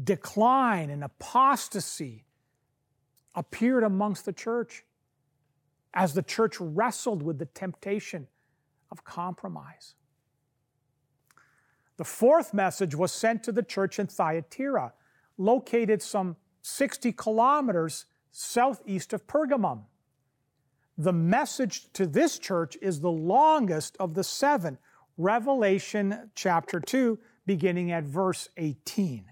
decline 0.03 0.89
and 0.89 1.03
apostasy 1.03 2.24
appeared 3.35 3.83
amongst 3.83 4.25
the 4.25 4.33
church 4.33 4.83
as 5.93 6.13
the 6.13 6.23
church 6.23 6.59
wrestled 6.59 7.21
with 7.21 7.37
the 7.37 7.45
temptation 7.45 8.27
of 8.91 9.03
compromise. 9.03 9.95
The 11.97 12.03
fourth 12.03 12.53
message 12.53 12.95
was 12.95 13.11
sent 13.11 13.43
to 13.43 13.51
the 13.51 13.63
church 13.63 13.99
in 13.99 14.07
Thyatira, 14.07 14.93
located 15.37 16.01
some 16.01 16.35
60 16.61 17.13
kilometers 17.13 18.05
southeast 18.31 19.13
of 19.13 19.27
Pergamum. 19.27 19.83
The 20.97 21.13
message 21.13 21.91
to 21.93 22.05
this 22.05 22.37
church 22.39 22.77
is 22.81 22.99
the 22.99 23.11
longest 23.11 23.95
of 23.99 24.13
the 24.13 24.23
seven, 24.23 24.77
Revelation 25.17 26.31
chapter 26.35 26.79
2, 26.79 27.17
beginning 27.45 27.91
at 27.91 28.03
verse 28.03 28.49
18. 28.57 29.25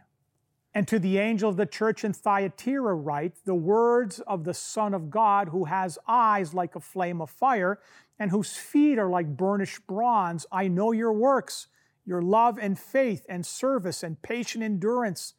And 0.76 0.88
to 0.88 0.98
the 0.98 1.20
angel 1.20 1.50
of 1.50 1.58
the 1.58 1.68
church 1.68 2.04
in 2.04 2.14
Thyatira 2.14 2.96
write 2.96 3.34
the 3.46 3.54
words 3.54 4.20
of 4.22 4.44
the 4.44 4.56
Son 4.56 4.94
of 4.94 5.12
God, 5.12 5.50
who 5.50 5.66
has 5.66 6.00
eyes 6.08 6.54
like 6.54 6.76
a 6.76 6.80
flame 6.80 7.22
of 7.22 7.30
fire, 7.30 7.80
and 8.18 8.32
whose 8.32 8.58
feet 8.58 8.98
are 8.98 9.10
like 9.10 9.38
burnished 9.38 9.86
bronze. 9.86 10.46
I 10.52 10.68
know 10.68 10.92
your 10.92 11.14
works, 11.14 11.68
your 12.06 12.22
love 12.22 12.58
and 12.60 12.78
faith 12.78 13.26
and 13.30 13.46
service 13.46 14.02
and 14.02 14.22
patient 14.22 14.64
endurance, 14.64 15.36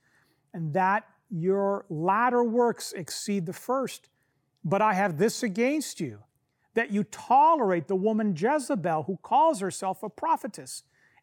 and 0.52 0.72
that 0.74 1.04
your 1.30 1.84
latter 1.88 2.44
works 2.44 2.92
exceed 2.92 3.46
the 3.46 3.52
first. 3.52 4.08
But 4.64 4.82
I 4.82 4.94
have 4.94 5.18
this 5.18 5.42
against 5.42 6.00
you, 6.00 6.20
that 6.74 6.92
you 6.92 7.02
tolerate 7.04 7.88
the 7.88 7.96
woman 7.96 8.36
Jezebel, 8.36 9.04
who 9.04 9.18
calls 9.22 9.60
herself 9.60 10.02
a 10.04 10.08
prophetess 10.08 10.84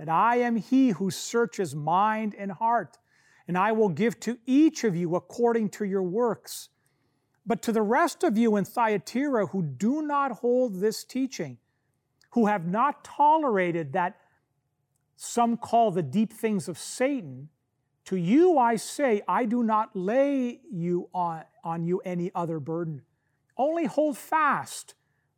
that 0.00 0.08
I 0.08 0.36
am 0.36 0.56
he 0.56 0.88
who 0.88 1.10
searches 1.10 1.76
mind 1.76 2.34
and 2.38 2.50
heart, 2.50 2.96
and 3.46 3.58
I 3.58 3.72
will 3.72 3.90
give 3.90 4.18
to 4.20 4.38
each 4.46 4.82
of 4.82 4.96
you 4.96 5.14
according 5.14 5.68
to 5.72 5.84
your 5.84 6.02
works. 6.02 6.70
But 7.44 7.60
to 7.64 7.72
the 7.72 7.82
rest 7.82 8.24
of 8.24 8.38
you 8.38 8.56
in 8.56 8.64
Thyatira 8.64 9.48
who 9.48 9.60
do 9.60 10.00
not 10.00 10.32
hold 10.32 10.80
this 10.80 11.04
teaching, 11.04 11.58
who 12.30 12.46
have 12.46 12.66
not 12.66 13.04
tolerated 13.04 13.92
that 13.92 14.16
some 15.16 15.58
call 15.58 15.90
the 15.90 16.02
deep 16.02 16.32
things 16.32 16.66
of 16.66 16.78
Satan, 16.78 17.50
to 18.06 18.16
you 18.16 18.56
I 18.56 18.76
say, 18.76 19.20
I 19.28 19.44
do 19.44 19.62
not 19.62 19.94
lay 19.94 20.62
you 20.72 21.10
on, 21.12 21.42
on 21.62 21.84
you 21.84 21.98
any 22.06 22.30
other 22.34 22.58
burden. 22.58 23.02
Only 23.54 23.84
hold 23.84 24.16
fast 24.16 24.94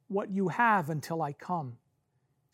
what 0.07 0.31
you 0.31 0.51
have 0.51 0.89
until 0.89 1.21
I 1.21 1.33
come. 1.33 1.79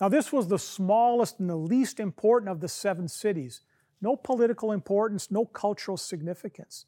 Now, 0.00 0.08
this 0.08 0.32
was 0.32 0.48
the 0.48 0.58
smallest 0.58 1.40
and 1.40 1.48
the 1.48 1.56
least 1.56 2.00
important 2.00 2.50
of 2.50 2.60
the 2.60 2.68
seven 2.68 3.08
cities. 3.08 3.62
No 4.00 4.14
political 4.14 4.72
importance, 4.72 5.30
no 5.30 5.46
cultural 5.46 5.96
significance. 5.96 6.84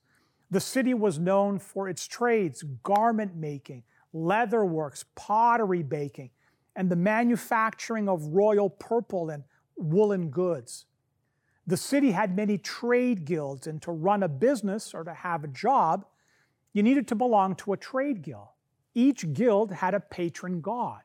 The 0.50 0.60
city 0.60 0.94
was 0.94 1.18
known 1.18 1.58
for 1.58 1.88
its 1.88 2.06
trades, 2.06 2.62
garment 2.82 3.34
making, 3.34 3.82
leather 4.12 4.64
works, 4.64 5.04
pottery 5.14 5.82
baking, 5.82 6.30
and 6.76 6.90
the 6.90 6.96
manufacturing 6.96 8.08
of 8.08 8.22
royal 8.28 8.70
purple 8.70 9.30
and 9.30 9.44
woolen 9.76 10.30
goods. 10.30 10.84
The 11.66 11.76
city 11.76 12.12
had 12.12 12.34
many 12.34 12.56
trade 12.56 13.24
guilds, 13.24 13.66
and 13.66 13.80
to 13.82 13.92
run 13.92 14.22
a 14.22 14.28
business 14.28 14.94
or 14.94 15.04
to 15.04 15.12
have 15.12 15.44
a 15.44 15.48
job, 15.48 16.06
you 16.72 16.82
needed 16.82 17.08
to 17.08 17.14
belong 17.14 17.56
to 17.56 17.72
a 17.72 17.76
trade 17.76 18.22
guild. 18.22 18.48
Each 18.94 19.30
guild 19.32 19.72
had 19.72 19.94
a 19.94 20.00
patron 20.00 20.60
god. 20.60 21.02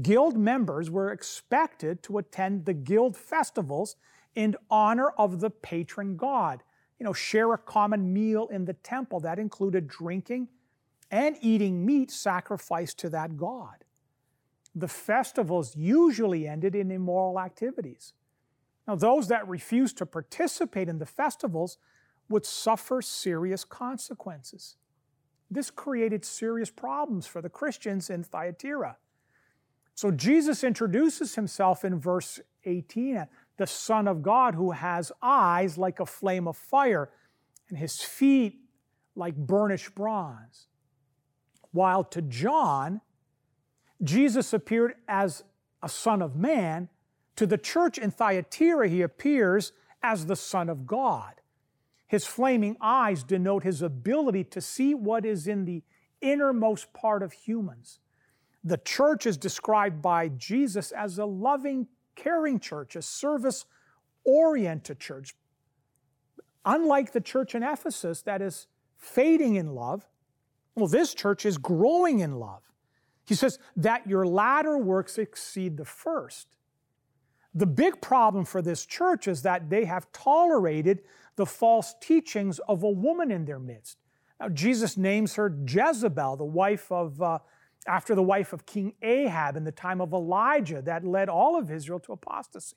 Guild 0.00 0.38
members 0.38 0.90
were 0.90 1.12
expected 1.12 2.02
to 2.04 2.18
attend 2.18 2.64
the 2.64 2.72
guild 2.72 3.16
festivals 3.16 3.96
in 4.34 4.56
honor 4.70 5.10
of 5.18 5.40
the 5.40 5.50
patron 5.50 6.16
god. 6.16 6.62
You 6.98 7.04
know, 7.04 7.12
share 7.12 7.52
a 7.52 7.58
common 7.58 8.12
meal 8.12 8.48
in 8.48 8.64
the 8.64 8.72
temple 8.72 9.20
that 9.20 9.38
included 9.38 9.88
drinking 9.88 10.48
and 11.10 11.36
eating 11.42 11.84
meat 11.84 12.10
sacrificed 12.10 12.98
to 13.00 13.10
that 13.10 13.36
god. 13.36 13.84
The 14.74 14.88
festivals 14.88 15.76
usually 15.76 16.48
ended 16.48 16.74
in 16.74 16.90
immoral 16.90 17.38
activities. 17.38 18.14
Now, 18.88 18.94
those 18.94 19.28
that 19.28 19.46
refused 19.46 19.98
to 19.98 20.06
participate 20.06 20.88
in 20.88 20.98
the 20.98 21.06
festivals 21.06 21.76
would 22.30 22.46
suffer 22.46 23.02
serious 23.02 23.64
consequences. 23.64 24.76
This 25.50 25.70
created 25.70 26.24
serious 26.24 26.70
problems 26.70 27.26
for 27.26 27.42
the 27.42 27.50
Christians 27.50 28.08
in 28.08 28.24
Thyatira. 28.24 28.96
So 29.94 30.10
Jesus 30.10 30.64
introduces 30.64 31.34
himself 31.34 31.84
in 31.84 31.98
verse 31.98 32.40
18 32.64 33.26
the 33.58 33.66
Son 33.66 34.08
of 34.08 34.22
God 34.22 34.54
who 34.54 34.72
has 34.72 35.12
eyes 35.20 35.76
like 35.76 36.00
a 36.00 36.06
flame 36.06 36.48
of 36.48 36.56
fire 36.56 37.10
and 37.68 37.78
his 37.78 38.00
feet 38.00 38.60
like 39.14 39.36
burnished 39.36 39.94
bronze. 39.94 40.66
While 41.70 42.04
to 42.04 42.22
John, 42.22 43.00
Jesus 44.02 44.52
appeared 44.52 44.94
as 45.06 45.44
a 45.82 45.88
Son 45.88 46.22
of 46.22 46.36
Man 46.36 46.88
to 47.36 47.46
the 47.46 47.58
church 47.58 47.98
in 47.98 48.10
Thyatira, 48.10 48.88
he 48.88 49.02
appears 49.02 49.72
as 50.02 50.26
the 50.26 50.36
Son 50.36 50.68
of 50.68 50.86
God. 50.86 51.34
His 52.06 52.26
flaming 52.26 52.76
eyes 52.80 53.22
denote 53.22 53.62
his 53.62 53.80
ability 53.80 54.44
to 54.44 54.60
see 54.60 54.94
what 54.94 55.24
is 55.24 55.46
in 55.46 55.64
the 55.64 55.82
innermost 56.20 56.92
part 56.92 57.22
of 57.22 57.32
humans. 57.32 58.00
The 58.64 58.78
church 58.78 59.26
is 59.26 59.36
described 59.36 60.00
by 60.00 60.28
Jesus 60.28 60.92
as 60.92 61.18
a 61.18 61.24
loving, 61.24 61.88
caring 62.14 62.60
church, 62.60 62.96
a 62.96 63.02
service 63.02 63.64
oriented 64.24 65.00
church. 65.00 65.34
Unlike 66.64 67.12
the 67.12 67.20
church 67.20 67.54
in 67.54 67.62
Ephesus 67.62 68.22
that 68.22 68.40
is 68.40 68.68
fading 68.96 69.56
in 69.56 69.74
love, 69.74 70.06
well, 70.76 70.86
this 70.86 71.12
church 71.12 71.44
is 71.44 71.58
growing 71.58 72.20
in 72.20 72.38
love. 72.38 72.62
He 73.26 73.34
says 73.34 73.58
that 73.76 74.06
your 74.06 74.26
latter 74.26 74.78
works 74.78 75.18
exceed 75.18 75.76
the 75.76 75.84
first. 75.84 76.48
The 77.54 77.66
big 77.66 78.00
problem 78.00 78.44
for 78.44 78.62
this 78.62 78.86
church 78.86 79.28
is 79.28 79.42
that 79.42 79.68
they 79.68 79.84
have 79.84 80.10
tolerated 80.12 81.02
the 81.36 81.46
false 81.46 81.94
teachings 82.00 82.58
of 82.60 82.82
a 82.82 82.90
woman 82.90 83.30
in 83.30 83.44
their 83.44 83.58
midst. 83.58 83.98
Now, 84.40 84.48
Jesus 84.48 84.96
names 84.96 85.34
her 85.34 85.54
Jezebel, 85.66 86.36
the 86.36 86.44
wife 86.44 86.90
of, 86.90 87.20
uh, 87.20 87.38
after 87.86 88.14
the 88.14 88.22
wife 88.22 88.52
of 88.52 88.66
King 88.66 88.94
Ahab 89.02 89.56
in 89.56 89.64
the 89.64 89.72
time 89.72 90.00
of 90.00 90.12
Elijah, 90.12 90.82
that 90.82 91.04
led 91.04 91.28
all 91.28 91.58
of 91.58 91.70
Israel 91.70 92.00
to 92.00 92.12
apostasy. 92.12 92.76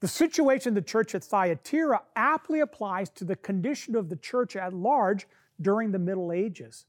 The 0.00 0.08
situation 0.08 0.70
in 0.70 0.74
the 0.74 0.82
church 0.82 1.14
at 1.14 1.22
Thyatira 1.22 2.02
aptly 2.16 2.60
applies 2.60 3.08
to 3.10 3.24
the 3.24 3.36
condition 3.36 3.94
of 3.94 4.08
the 4.08 4.16
church 4.16 4.56
at 4.56 4.72
large 4.72 5.28
during 5.60 5.92
the 5.92 5.98
Middle 5.98 6.32
Ages. 6.32 6.86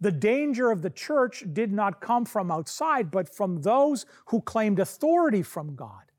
The 0.00 0.10
danger 0.10 0.70
of 0.70 0.82
the 0.82 0.90
church 0.90 1.44
did 1.52 1.72
not 1.72 2.00
come 2.00 2.24
from 2.24 2.50
outside, 2.50 3.10
but 3.10 3.32
from 3.34 3.62
those 3.62 4.06
who 4.26 4.40
claimed 4.40 4.80
authority 4.80 5.42
from 5.42 5.76
God. 5.76 6.10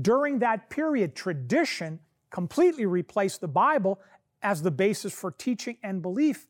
During 0.00 0.40
that 0.40 0.70
period, 0.70 1.14
tradition 1.14 2.00
completely 2.30 2.84
replaced 2.84 3.40
the 3.40 3.48
Bible 3.48 4.00
as 4.42 4.62
the 4.62 4.70
basis 4.70 5.12
for 5.12 5.30
teaching 5.30 5.76
and 5.82 6.02
belief, 6.02 6.48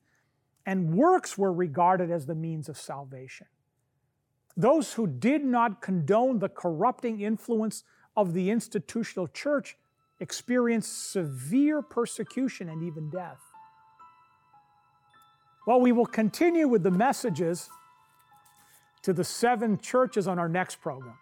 and 0.66 0.94
works 0.94 1.36
were 1.36 1.52
regarded 1.52 2.10
as 2.10 2.26
the 2.26 2.34
means 2.34 2.68
of 2.68 2.78
salvation. 2.78 3.46
Those 4.56 4.92
who 4.94 5.06
did 5.06 5.44
not 5.44 5.80
condone 5.80 6.38
the 6.38 6.48
corrupting 6.48 7.20
influence 7.20 7.84
of 8.16 8.34
the 8.34 8.50
institutional 8.50 9.26
church 9.28 9.76
experienced 10.20 11.10
severe 11.10 11.82
persecution 11.82 12.68
and 12.68 12.82
even 12.82 13.10
death. 13.10 13.40
Well, 15.66 15.80
we 15.80 15.92
will 15.92 16.06
continue 16.06 16.68
with 16.68 16.82
the 16.82 16.90
messages 16.90 17.68
to 19.02 19.12
the 19.12 19.24
seven 19.24 19.78
churches 19.78 20.28
on 20.28 20.38
our 20.38 20.48
next 20.48 20.80
program. 20.80 21.16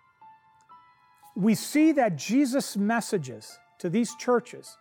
We 1.36 1.54
see 1.54 1.92
that 1.92 2.16
Jesus' 2.16 2.76
messages 2.76 3.58
to 3.78 3.88
these 3.88 4.14
churches 4.16 4.76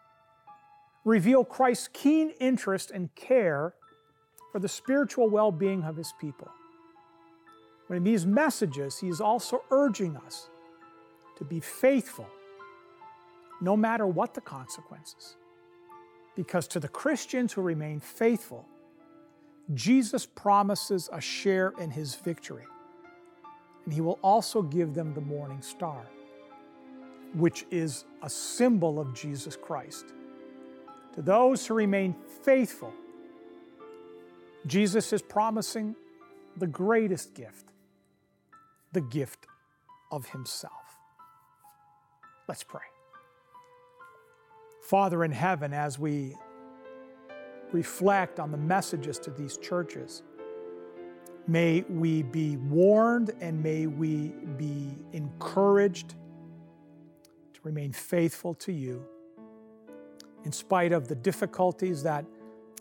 reveal 1.06 1.46
Christ's 1.46 1.90
keen 1.94 2.32
interest 2.40 2.92
and 2.92 3.14
care 3.16 3.74
for 4.52 4.60
the 4.60 4.68
spiritual 4.68 5.30
well 5.30 5.52
being 5.52 5.84
of 5.84 5.96
his 5.96 6.14
people. 6.20 6.50
But 7.88 7.98
in 7.98 8.04
these 8.04 8.26
messages, 8.26 9.00
he 9.00 9.08
is 9.10 9.20
also 9.20 9.64
urging 9.72 10.16
us 10.18 10.50
to 11.38 11.44
be 11.44 11.60
faithful 11.60 12.28
no 13.62 13.76
matter 13.76 14.06
what 14.08 14.34
the 14.34 14.42
consequences. 14.42 15.36
Because 16.36 16.68
to 16.70 16.80
the 16.80 16.88
Christians 16.88 17.52
who 17.52 17.62
remain 17.62 18.00
faithful, 18.00 18.66
Jesus 19.74 20.26
promises 20.26 21.10
a 21.12 21.20
share 21.20 21.74
in 21.80 21.92
his 21.92 22.16
victory, 22.16 22.66
and 23.86 23.94
he 23.94 24.02
will 24.02 24.20
also 24.24 24.62
give 24.62 24.94
them 24.94 25.14
the 25.14 25.22
morning 25.22 25.62
star, 25.62 26.06
which 27.34 27.66
is 27.70 28.06
a 28.24 28.30
symbol 28.30 29.00
of 29.00 29.14
Jesus 29.14 29.56
Christ. 29.56 30.06
To 31.14 31.22
those 31.22 31.66
who 31.66 31.74
remain 31.74 32.16
faithful, 32.44 32.94
Jesus 34.66 35.14
is 35.14 35.22
promising 35.22 35.96
the 36.58 36.68
greatest 36.68 37.34
gift, 37.34 37.72
the 38.92 39.02
gift 39.02 39.48
of 40.12 40.30
himself. 40.30 40.74
Let's 42.48 42.64
pray. 42.64 42.82
Father 44.82 45.24
in 45.24 45.32
heaven, 45.32 45.74
as 45.74 46.00
we 46.00 46.36
reflect 47.72 48.40
on 48.40 48.52
the 48.52 48.58
messages 48.58 49.20
to 49.20 49.32
these 49.32 49.58
churches. 49.58 50.24
May 51.48 51.82
we 51.90 52.24
be 52.24 52.58
warned 52.58 53.32
and 53.40 53.62
may 53.62 53.88
we 53.88 54.34
be 54.58 54.96
encouraged 55.14 56.16
to 57.54 57.60
remain 57.64 57.92
faithful 57.92 58.54
to 58.56 58.72
you 58.72 59.04
in 60.46 60.52
spite 60.52 60.92
of 60.92 61.08
the 61.08 61.16
difficulties 61.16 62.04
that 62.04 62.26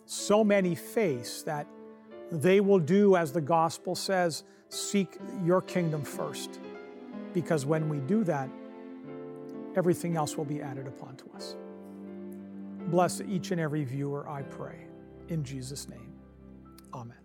so 0.09 0.43
many 0.43 0.73
face, 0.73 1.43
that 1.43 1.67
they 2.31 2.61
will 2.61 2.79
do, 2.79 3.15
as 3.15 3.31
the 3.31 3.41
gospel 3.41 3.93
says, 3.93 4.43
seek 4.69 5.17
your 5.43 5.61
kingdom 5.61 6.03
first. 6.03 6.59
Because 7.31 7.67
when 7.67 7.87
we 7.89 7.99
do 7.99 8.23
that, 8.23 8.49
everything 9.75 10.17
else 10.17 10.35
will 10.35 10.45
be 10.45 10.63
added 10.63 10.87
upon 10.87 11.15
to 11.17 11.25
us. 11.35 11.55
Bless 12.87 13.21
each 13.21 13.51
and 13.51 13.61
every 13.61 13.83
viewer, 13.83 14.27
I 14.27 14.41
pray. 14.41 14.87
In 15.27 15.43
Jesus' 15.43 15.87
name, 15.87 16.11
amen. 16.91 17.17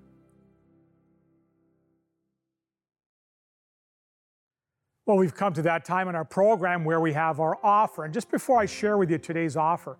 Well, 5.06 5.16
we've 5.16 5.34
come 5.34 5.54
to 5.54 5.62
that 5.62 5.86
time 5.86 6.08
in 6.08 6.14
our 6.14 6.24
program 6.26 6.84
where 6.84 7.00
we 7.00 7.14
have 7.14 7.40
our 7.40 7.58
offer. 7.62 8.04
And 8.04 8.12
just 8.12 8.30
before 8.30 8.60
I 8.60 8.66
share 8.66 8.98
with 8.98 9.10
you 9.10 9.16
today's 9.16 9.56
offer, 9.56 9.96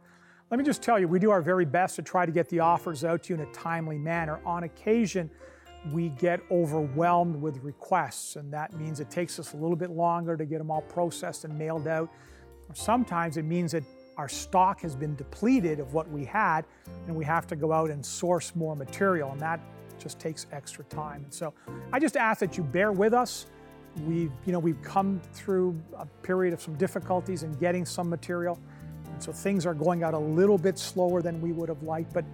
let 0.51 0.59
me 0.59 0.65
just 0.65 0.83
tell 0.83 0.99
you, 0.99 1.09
we 1.09 1.19
do 1.19 1.31
our 1.31 1.43
very 1.43 1.65
best 1.65 1.97
to 1.97 2.03
try 2.03 2.27
to 2.27 2.33
get 2.33 2.49
the 2.49 2.61
offers 2.61 3.05
out 3.05 3.25
to 3.25 3.35
you 3.35 3.41
in 3.41 3.49
a 3.49 3.53
timely 3.53 3.99
manner. 3.99 4.41
On 4.45 4.65
occasion, 4.65 5.31
we 5.93 6.11
get 6.11 6.41
overwhelmed 6.51 7.37
with 7.37 7.59
requests, 7.63 8.37
and 8.37 8.53
that 8.53 8.73
means 8.75 9.01
it 9.01 9.11
takes 9.11 9.39
us 9.39 9.53
a 9.53 9.57
little 9.57 9.77
bit 9.77 9.91
longer 9.91 10.37
to 10.37 10.45
get 10.45 10.59
them 10.59 10.71
all 10.71 10.83
processed 10.83 11.45
and 11.45 11.59
mailed 11.59 11.89
out. 11.89 12.11
Sometimes 12.73 13.37
it 13.37 13.45
means 13.45 13.73
that 13.73 13.83
our 14.17 14.29
stock 14.29 14.81
has 14.81 14.95
been 14.95 15.15
depleted 15.17 15.81
of 15.81 15.93
what 15.93 16.09
we 16.11 16.25
had, 16.25 16.65
and 17.07 17.17
we 17.17 17.25
have 17.25 17.47
to 17.49 17.57
go 17.57 17.73
out 17.73 17.91
and 17.91 18.05
source 18.05 18.55
more 18.55 18.77
material, 18.77 19.33
and 19.33 19.41
that 19.41 19.61
just 19.99 20.19
takes 20.19 20.47
extra 20.53 20.85
time. 20.85 21.25
And 21.25 21.35
so 21.35 21.53
I 21.93 21.99
just 21.99 22.17
ask 22.17 22.41
that 22.41 22.57
you 22.57 22.65
bear 22.65 22.93
with 22.93 23.13
us. 23.13 23.47
We've, 24.07 24.33
you 24.45 24.53
know, 24.53 24.59
we've 24.59 24.83
come 24.83 25.21
through 25.33 25.81
a 25.97 26.07
period 26.07 26.53
of 26.53 26.61
some 26.61 26.75
difficulties 26.77 27.43
in 27.43 27.53
getting 27.53 27.85
some 27.85 28.09
material, 28.09 28.59
so 29.25 29.33
things 29.33 29.65
are 29.65 29.75
going 29.75 30.03
out 30.03 30.13
a 30.13 30.19
little 30.19 30.59
bit 30.59 30.79
slower 30.79 31.23
than 31.23 31.41
we 31.41 31.53
would 31.53 31.69
have 31.69 31.83
liked. 31.83 32.13
But 32.13 32.25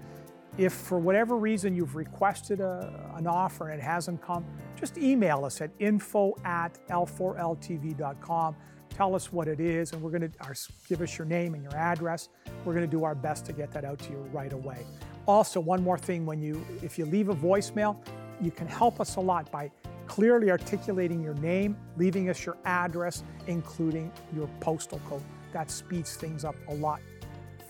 if 0.59 0.73
for 0.73 0.99
whatever 0.99 1.37
reason 1.37 1.75
you've 1.75 1.95
requested 1.95 2.61
a, 2.61 3.13
an 3.17 3.27
offer 3.27 3.69
and 3.69 3.81
it 3.81 3.85
hasn't 3.85 4.21
come, 4.21 4.45
just 4.79 4.99
email 4.99 5.45
us 5.45 5.61
at 5.61 5.71
info 5.79 6.35
at 6.45 6.79
l4ltv.com. 6.89 8.57
Tell 8.91 9.15
us 9.15 9.33
what 9.33 9.47
it 9.47 9.61
is, 9.61 9.93
and 9.93 10.03
we're 10.03 10.11
going 10.11 10.31
to 10.31 10.55
give 10.89 11.01
us 11.01 11.17
your 11.17 11.27
name 11.27 11.55
and 11.55 11.63
your 11.63 11.77
address. 11.77 12.29
We're 12.65 12.75
going 12.75 12.85
to 12.85 12.91
do 12.91 13.05
our 13.05 13.15
best 13.15 13.47
to 13.47 13.53
get 13.53 13.71
that 13.73 13.85
out 13.85 14.01
to 14.01 14.11
you 14.11 14.19
right 14.33 14.53
away. 14.53 14.85
Also, 15.27 15.61
one 15.61 15.83
more 15.83 15.97
thing: 15.97 16.27
when 16.27 16.43
you, 16.43 16.63
if 16.83 16.99
you 16.99 17.07
leave 17.07 17.29
a 17.29 17.35
voicemail, 17.35 17.97
you 18.43 18.51
can 18.51 18.67
help 18.67 19.01
us 19.01 19.17
a 19.17 19.21
lot 19.21 19.51
by 19.53 19.71
clearly 20.09 20.51
articulating 20.51 21.23
your 21.23 21.35
name, 21.35 21.77
leaving 21.97 22.29
us 22.29 22.45
your 22.45 22.57
address, 22.65 23.23
including 23.47 24.11
your 24.35 24.49
postal 24.59 25.01
code. 25.09 25.23
That 25.53 25.71
speeds 25.71 26.17
things 26.17 26.45
up 26.45 26.57
a 26.69 26.75
lot 26.75 27.01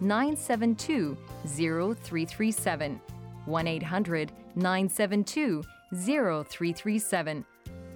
972 0.00 1.16
0337. 1.46 3.00
1 3.46 3.66
800 3.66 4.32
972 4.54 5.62
0337. 5.94 7.44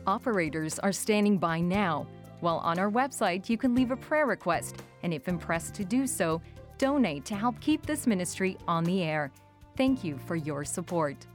Operators 0.07 0.79
are 0.79 0.93
standing 0.93 1.39
by 1.39 1.61
now. 1.61 2.07
While 2.41 2.59
on 2.59 2.79
our 2.79 2.91
website, 2.91 3.49
you 3.49 3.57
can 3.57 3.75
leave 3.75 3.93
a 3.93 3.97
prayer 3.97 4.27
request, 4.27 4.83
and 5.03 5.15
if 5.15 5.29
impressed 5.29 5.75
to 5.75 5.85
do 5.85 6.07
so, 6.07 6.41
donate 6.79 7.25
to 7.27 7.37
help 7.37 7.61
keep 7.61 7.87
this 7.87 8.07
ministry 8.07 8.57
on 8.67 8.83
the 8.83 9.03
air. 9.05 9.31
Thank 9.77 10.03
you 10.03 10.19
for 10.27 10.35
your 10.35 10.65
support. 10.65 11.27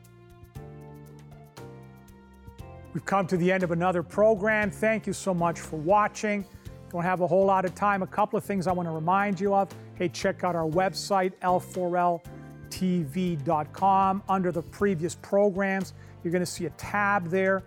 We've 2.94 3.06
come 3.06 3.28
to 3.28 3.38
the 3.38 3.52
end 3.52 3.64
of 3.64 3.72
another 3.72 4.04
program. 4.04 4.72
Thank 4.72 5.08
you 5.08 5.14
so 5.14 5.34
much 5.34 5.60
for 5.60 5.78
watching. 5.78 6.44
Don't 6.92 7.04
have 7.04 7.22
a 7.22 7.28
whole 7.28 7.46
lot 7.46 7.64
of 7.64 7.76
time. 7.76 8.02
A 8.02 8.08
couple 8.08 8.38
of 8.38 8.44
things 8.44 8.68
I 8.68 8.72
want 8.72 8.88
to 8.88 8.94
remind 8.94 9.40
you 9.40 9.54
of. 9.54 9.70
Hey, 9.98 10.10
check 10.10 10.44
out 10.44 10.56
our 10.56 10.70
website, 10.70 11.34
l4ltv.com. 11.42 14.24
Under 14.30 14.52
the 14.52 14.62
previous 14.62 15.16
programs, 15.16 15.96
you're 16.24 16.32
going 16.32 16.44
to 16.44 16.46
see 16.46 16.68
a 16.68 16.72
tab 16.72 17.30
there 17.30 17.64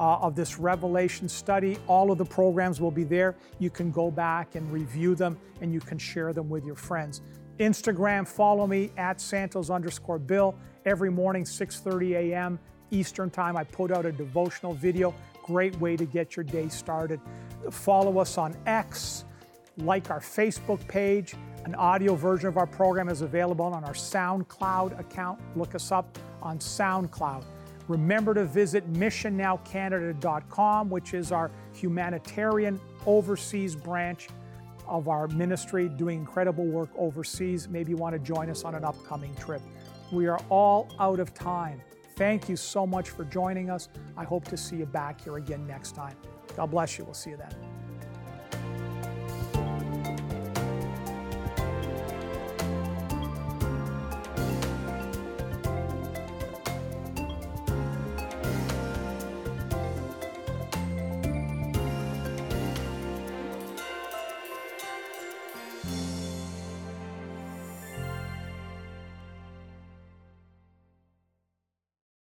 uh, 0.00 0.16
of 0.16 0.34
this 0.34 0.58
Revelation 0.58 1.28
study. 1.28 1.78
All 1.86 2.10
of 2.10 2.18
the 2.18 2.24
programs 2.24 2.80
will 2.80 2.90
be 2.90 3.04
there. 3.04 3.36
You 3.58 3.70
can 3.70 3.90
go 3.90 4.10
back 4.10 4.54
and 4.54 4.72
review 4.72 5.14
them 5.14 5.38
and 5.60 5.74
you 5.74 5.80
can 5.80 5.98
share 5.98 6.32
them 6.32 6.48
with 6.48 6.64
your 6.64 6.74
friends. 6.74 7.20
Instagram, 7.58 8.26
follow 8.26 8.66
me 8.66 8.90
at 8.96 9.20
Santos 9.20 9.68
underscore 9.70 10.18
Bill. 10.18 10.56
Every 10.86 11.10
morning, 11.10 11.44
6:30 11.44 12.16
a.m. 12.16 12.58
Eastern 12.90 13.30
Time, 13.30 13.56
I 13.56 13.64
put 13.64 13.90
out 13.90 14.04
a 14.06 14.12
devotional 14.12 14.74
video. 14.74 15.14
Great 15.44 15.78
way 15.80 15.96
to 15.96 16.04
get 16.04 16.36
your 16.36 16.44
day 16.44 16.68
started. 16.68 17.20
Follow 17.70 18.18
us 18.18 18.38
on 18.38 18.56
X, 18.66 19.24
like 19.76 20.10
our 20.10 20.20
Facebook 20.20 20.86
page. 20.88 21.34
An 21.64 21.74
audio 21.76 22.14
version 22.14 22.48
of 22.48 22.58
our 22.58 22.66
program 22.66 23.08
is 23.08 23.22
available 23.22 23.64
on 23.64 23.84
our 23.84 23.94
SoundCloud 23.94 25.00
account. 25.00 25.40
Look 25.56 25.74
us 25.74 25.90
up 25.90 26.18
on 26.42 26.58
SoundCloud. 26.58 27.42
Remember 27.88 28.34
to 28.34 28.44
visit 28.44 28.90
missionnowcanada.com, 28.92 30.90
which 30.90 31.14
is 31.14 31.32
our 31.32 31.50
humanitarian 31.72 32.78
overseas 33.06 33.74
branch 33.74 34.28
of 34.86 35.08
our 35.08 35.26
ministry 35.28 35.88
doing 35.88 36.18
incredible 36.18 36.66
work 36.66 36.90
overseas. 36.96 37.66
Maybe 37.68 37.92
you 37.92 37.96
want 37.96 38.12
to 38.12 38.18
join 38.18 38.50
us 38.50 38.64
on 38.64 38.74
an 38.74 38.84
upcoming 38.84 39.34
trip. 39.36 39.62
We 40.12 40.26
are 40.26 40.40
all 40.50 40.88
out 41.00 41.18
of 41.18 41.32
time. 41.32 41.80
Thank 42.16 42.48
you 42.48 42.56
so 42.56 42.86
much 42.86 43.10
for 43.10 43.24
joining 43.24 43.70
us. 43.70 43.88
I 44.16 44.24
hope 44.24 44.44
to 44.46 44.56
see 44.56 44.76
you 44.76 44.86
back 44.86 45.22
here 45.22 45.36
again 45.36 45.66
next 45.66 45.92
time. 45.92 46.16
God 46.56 46.70
bless 46.70 46.98
you. 46.98 47.04
We'll 47.04 47.14
see 47.14 47.30
you 47.30 47.36
then. 47.36 47.83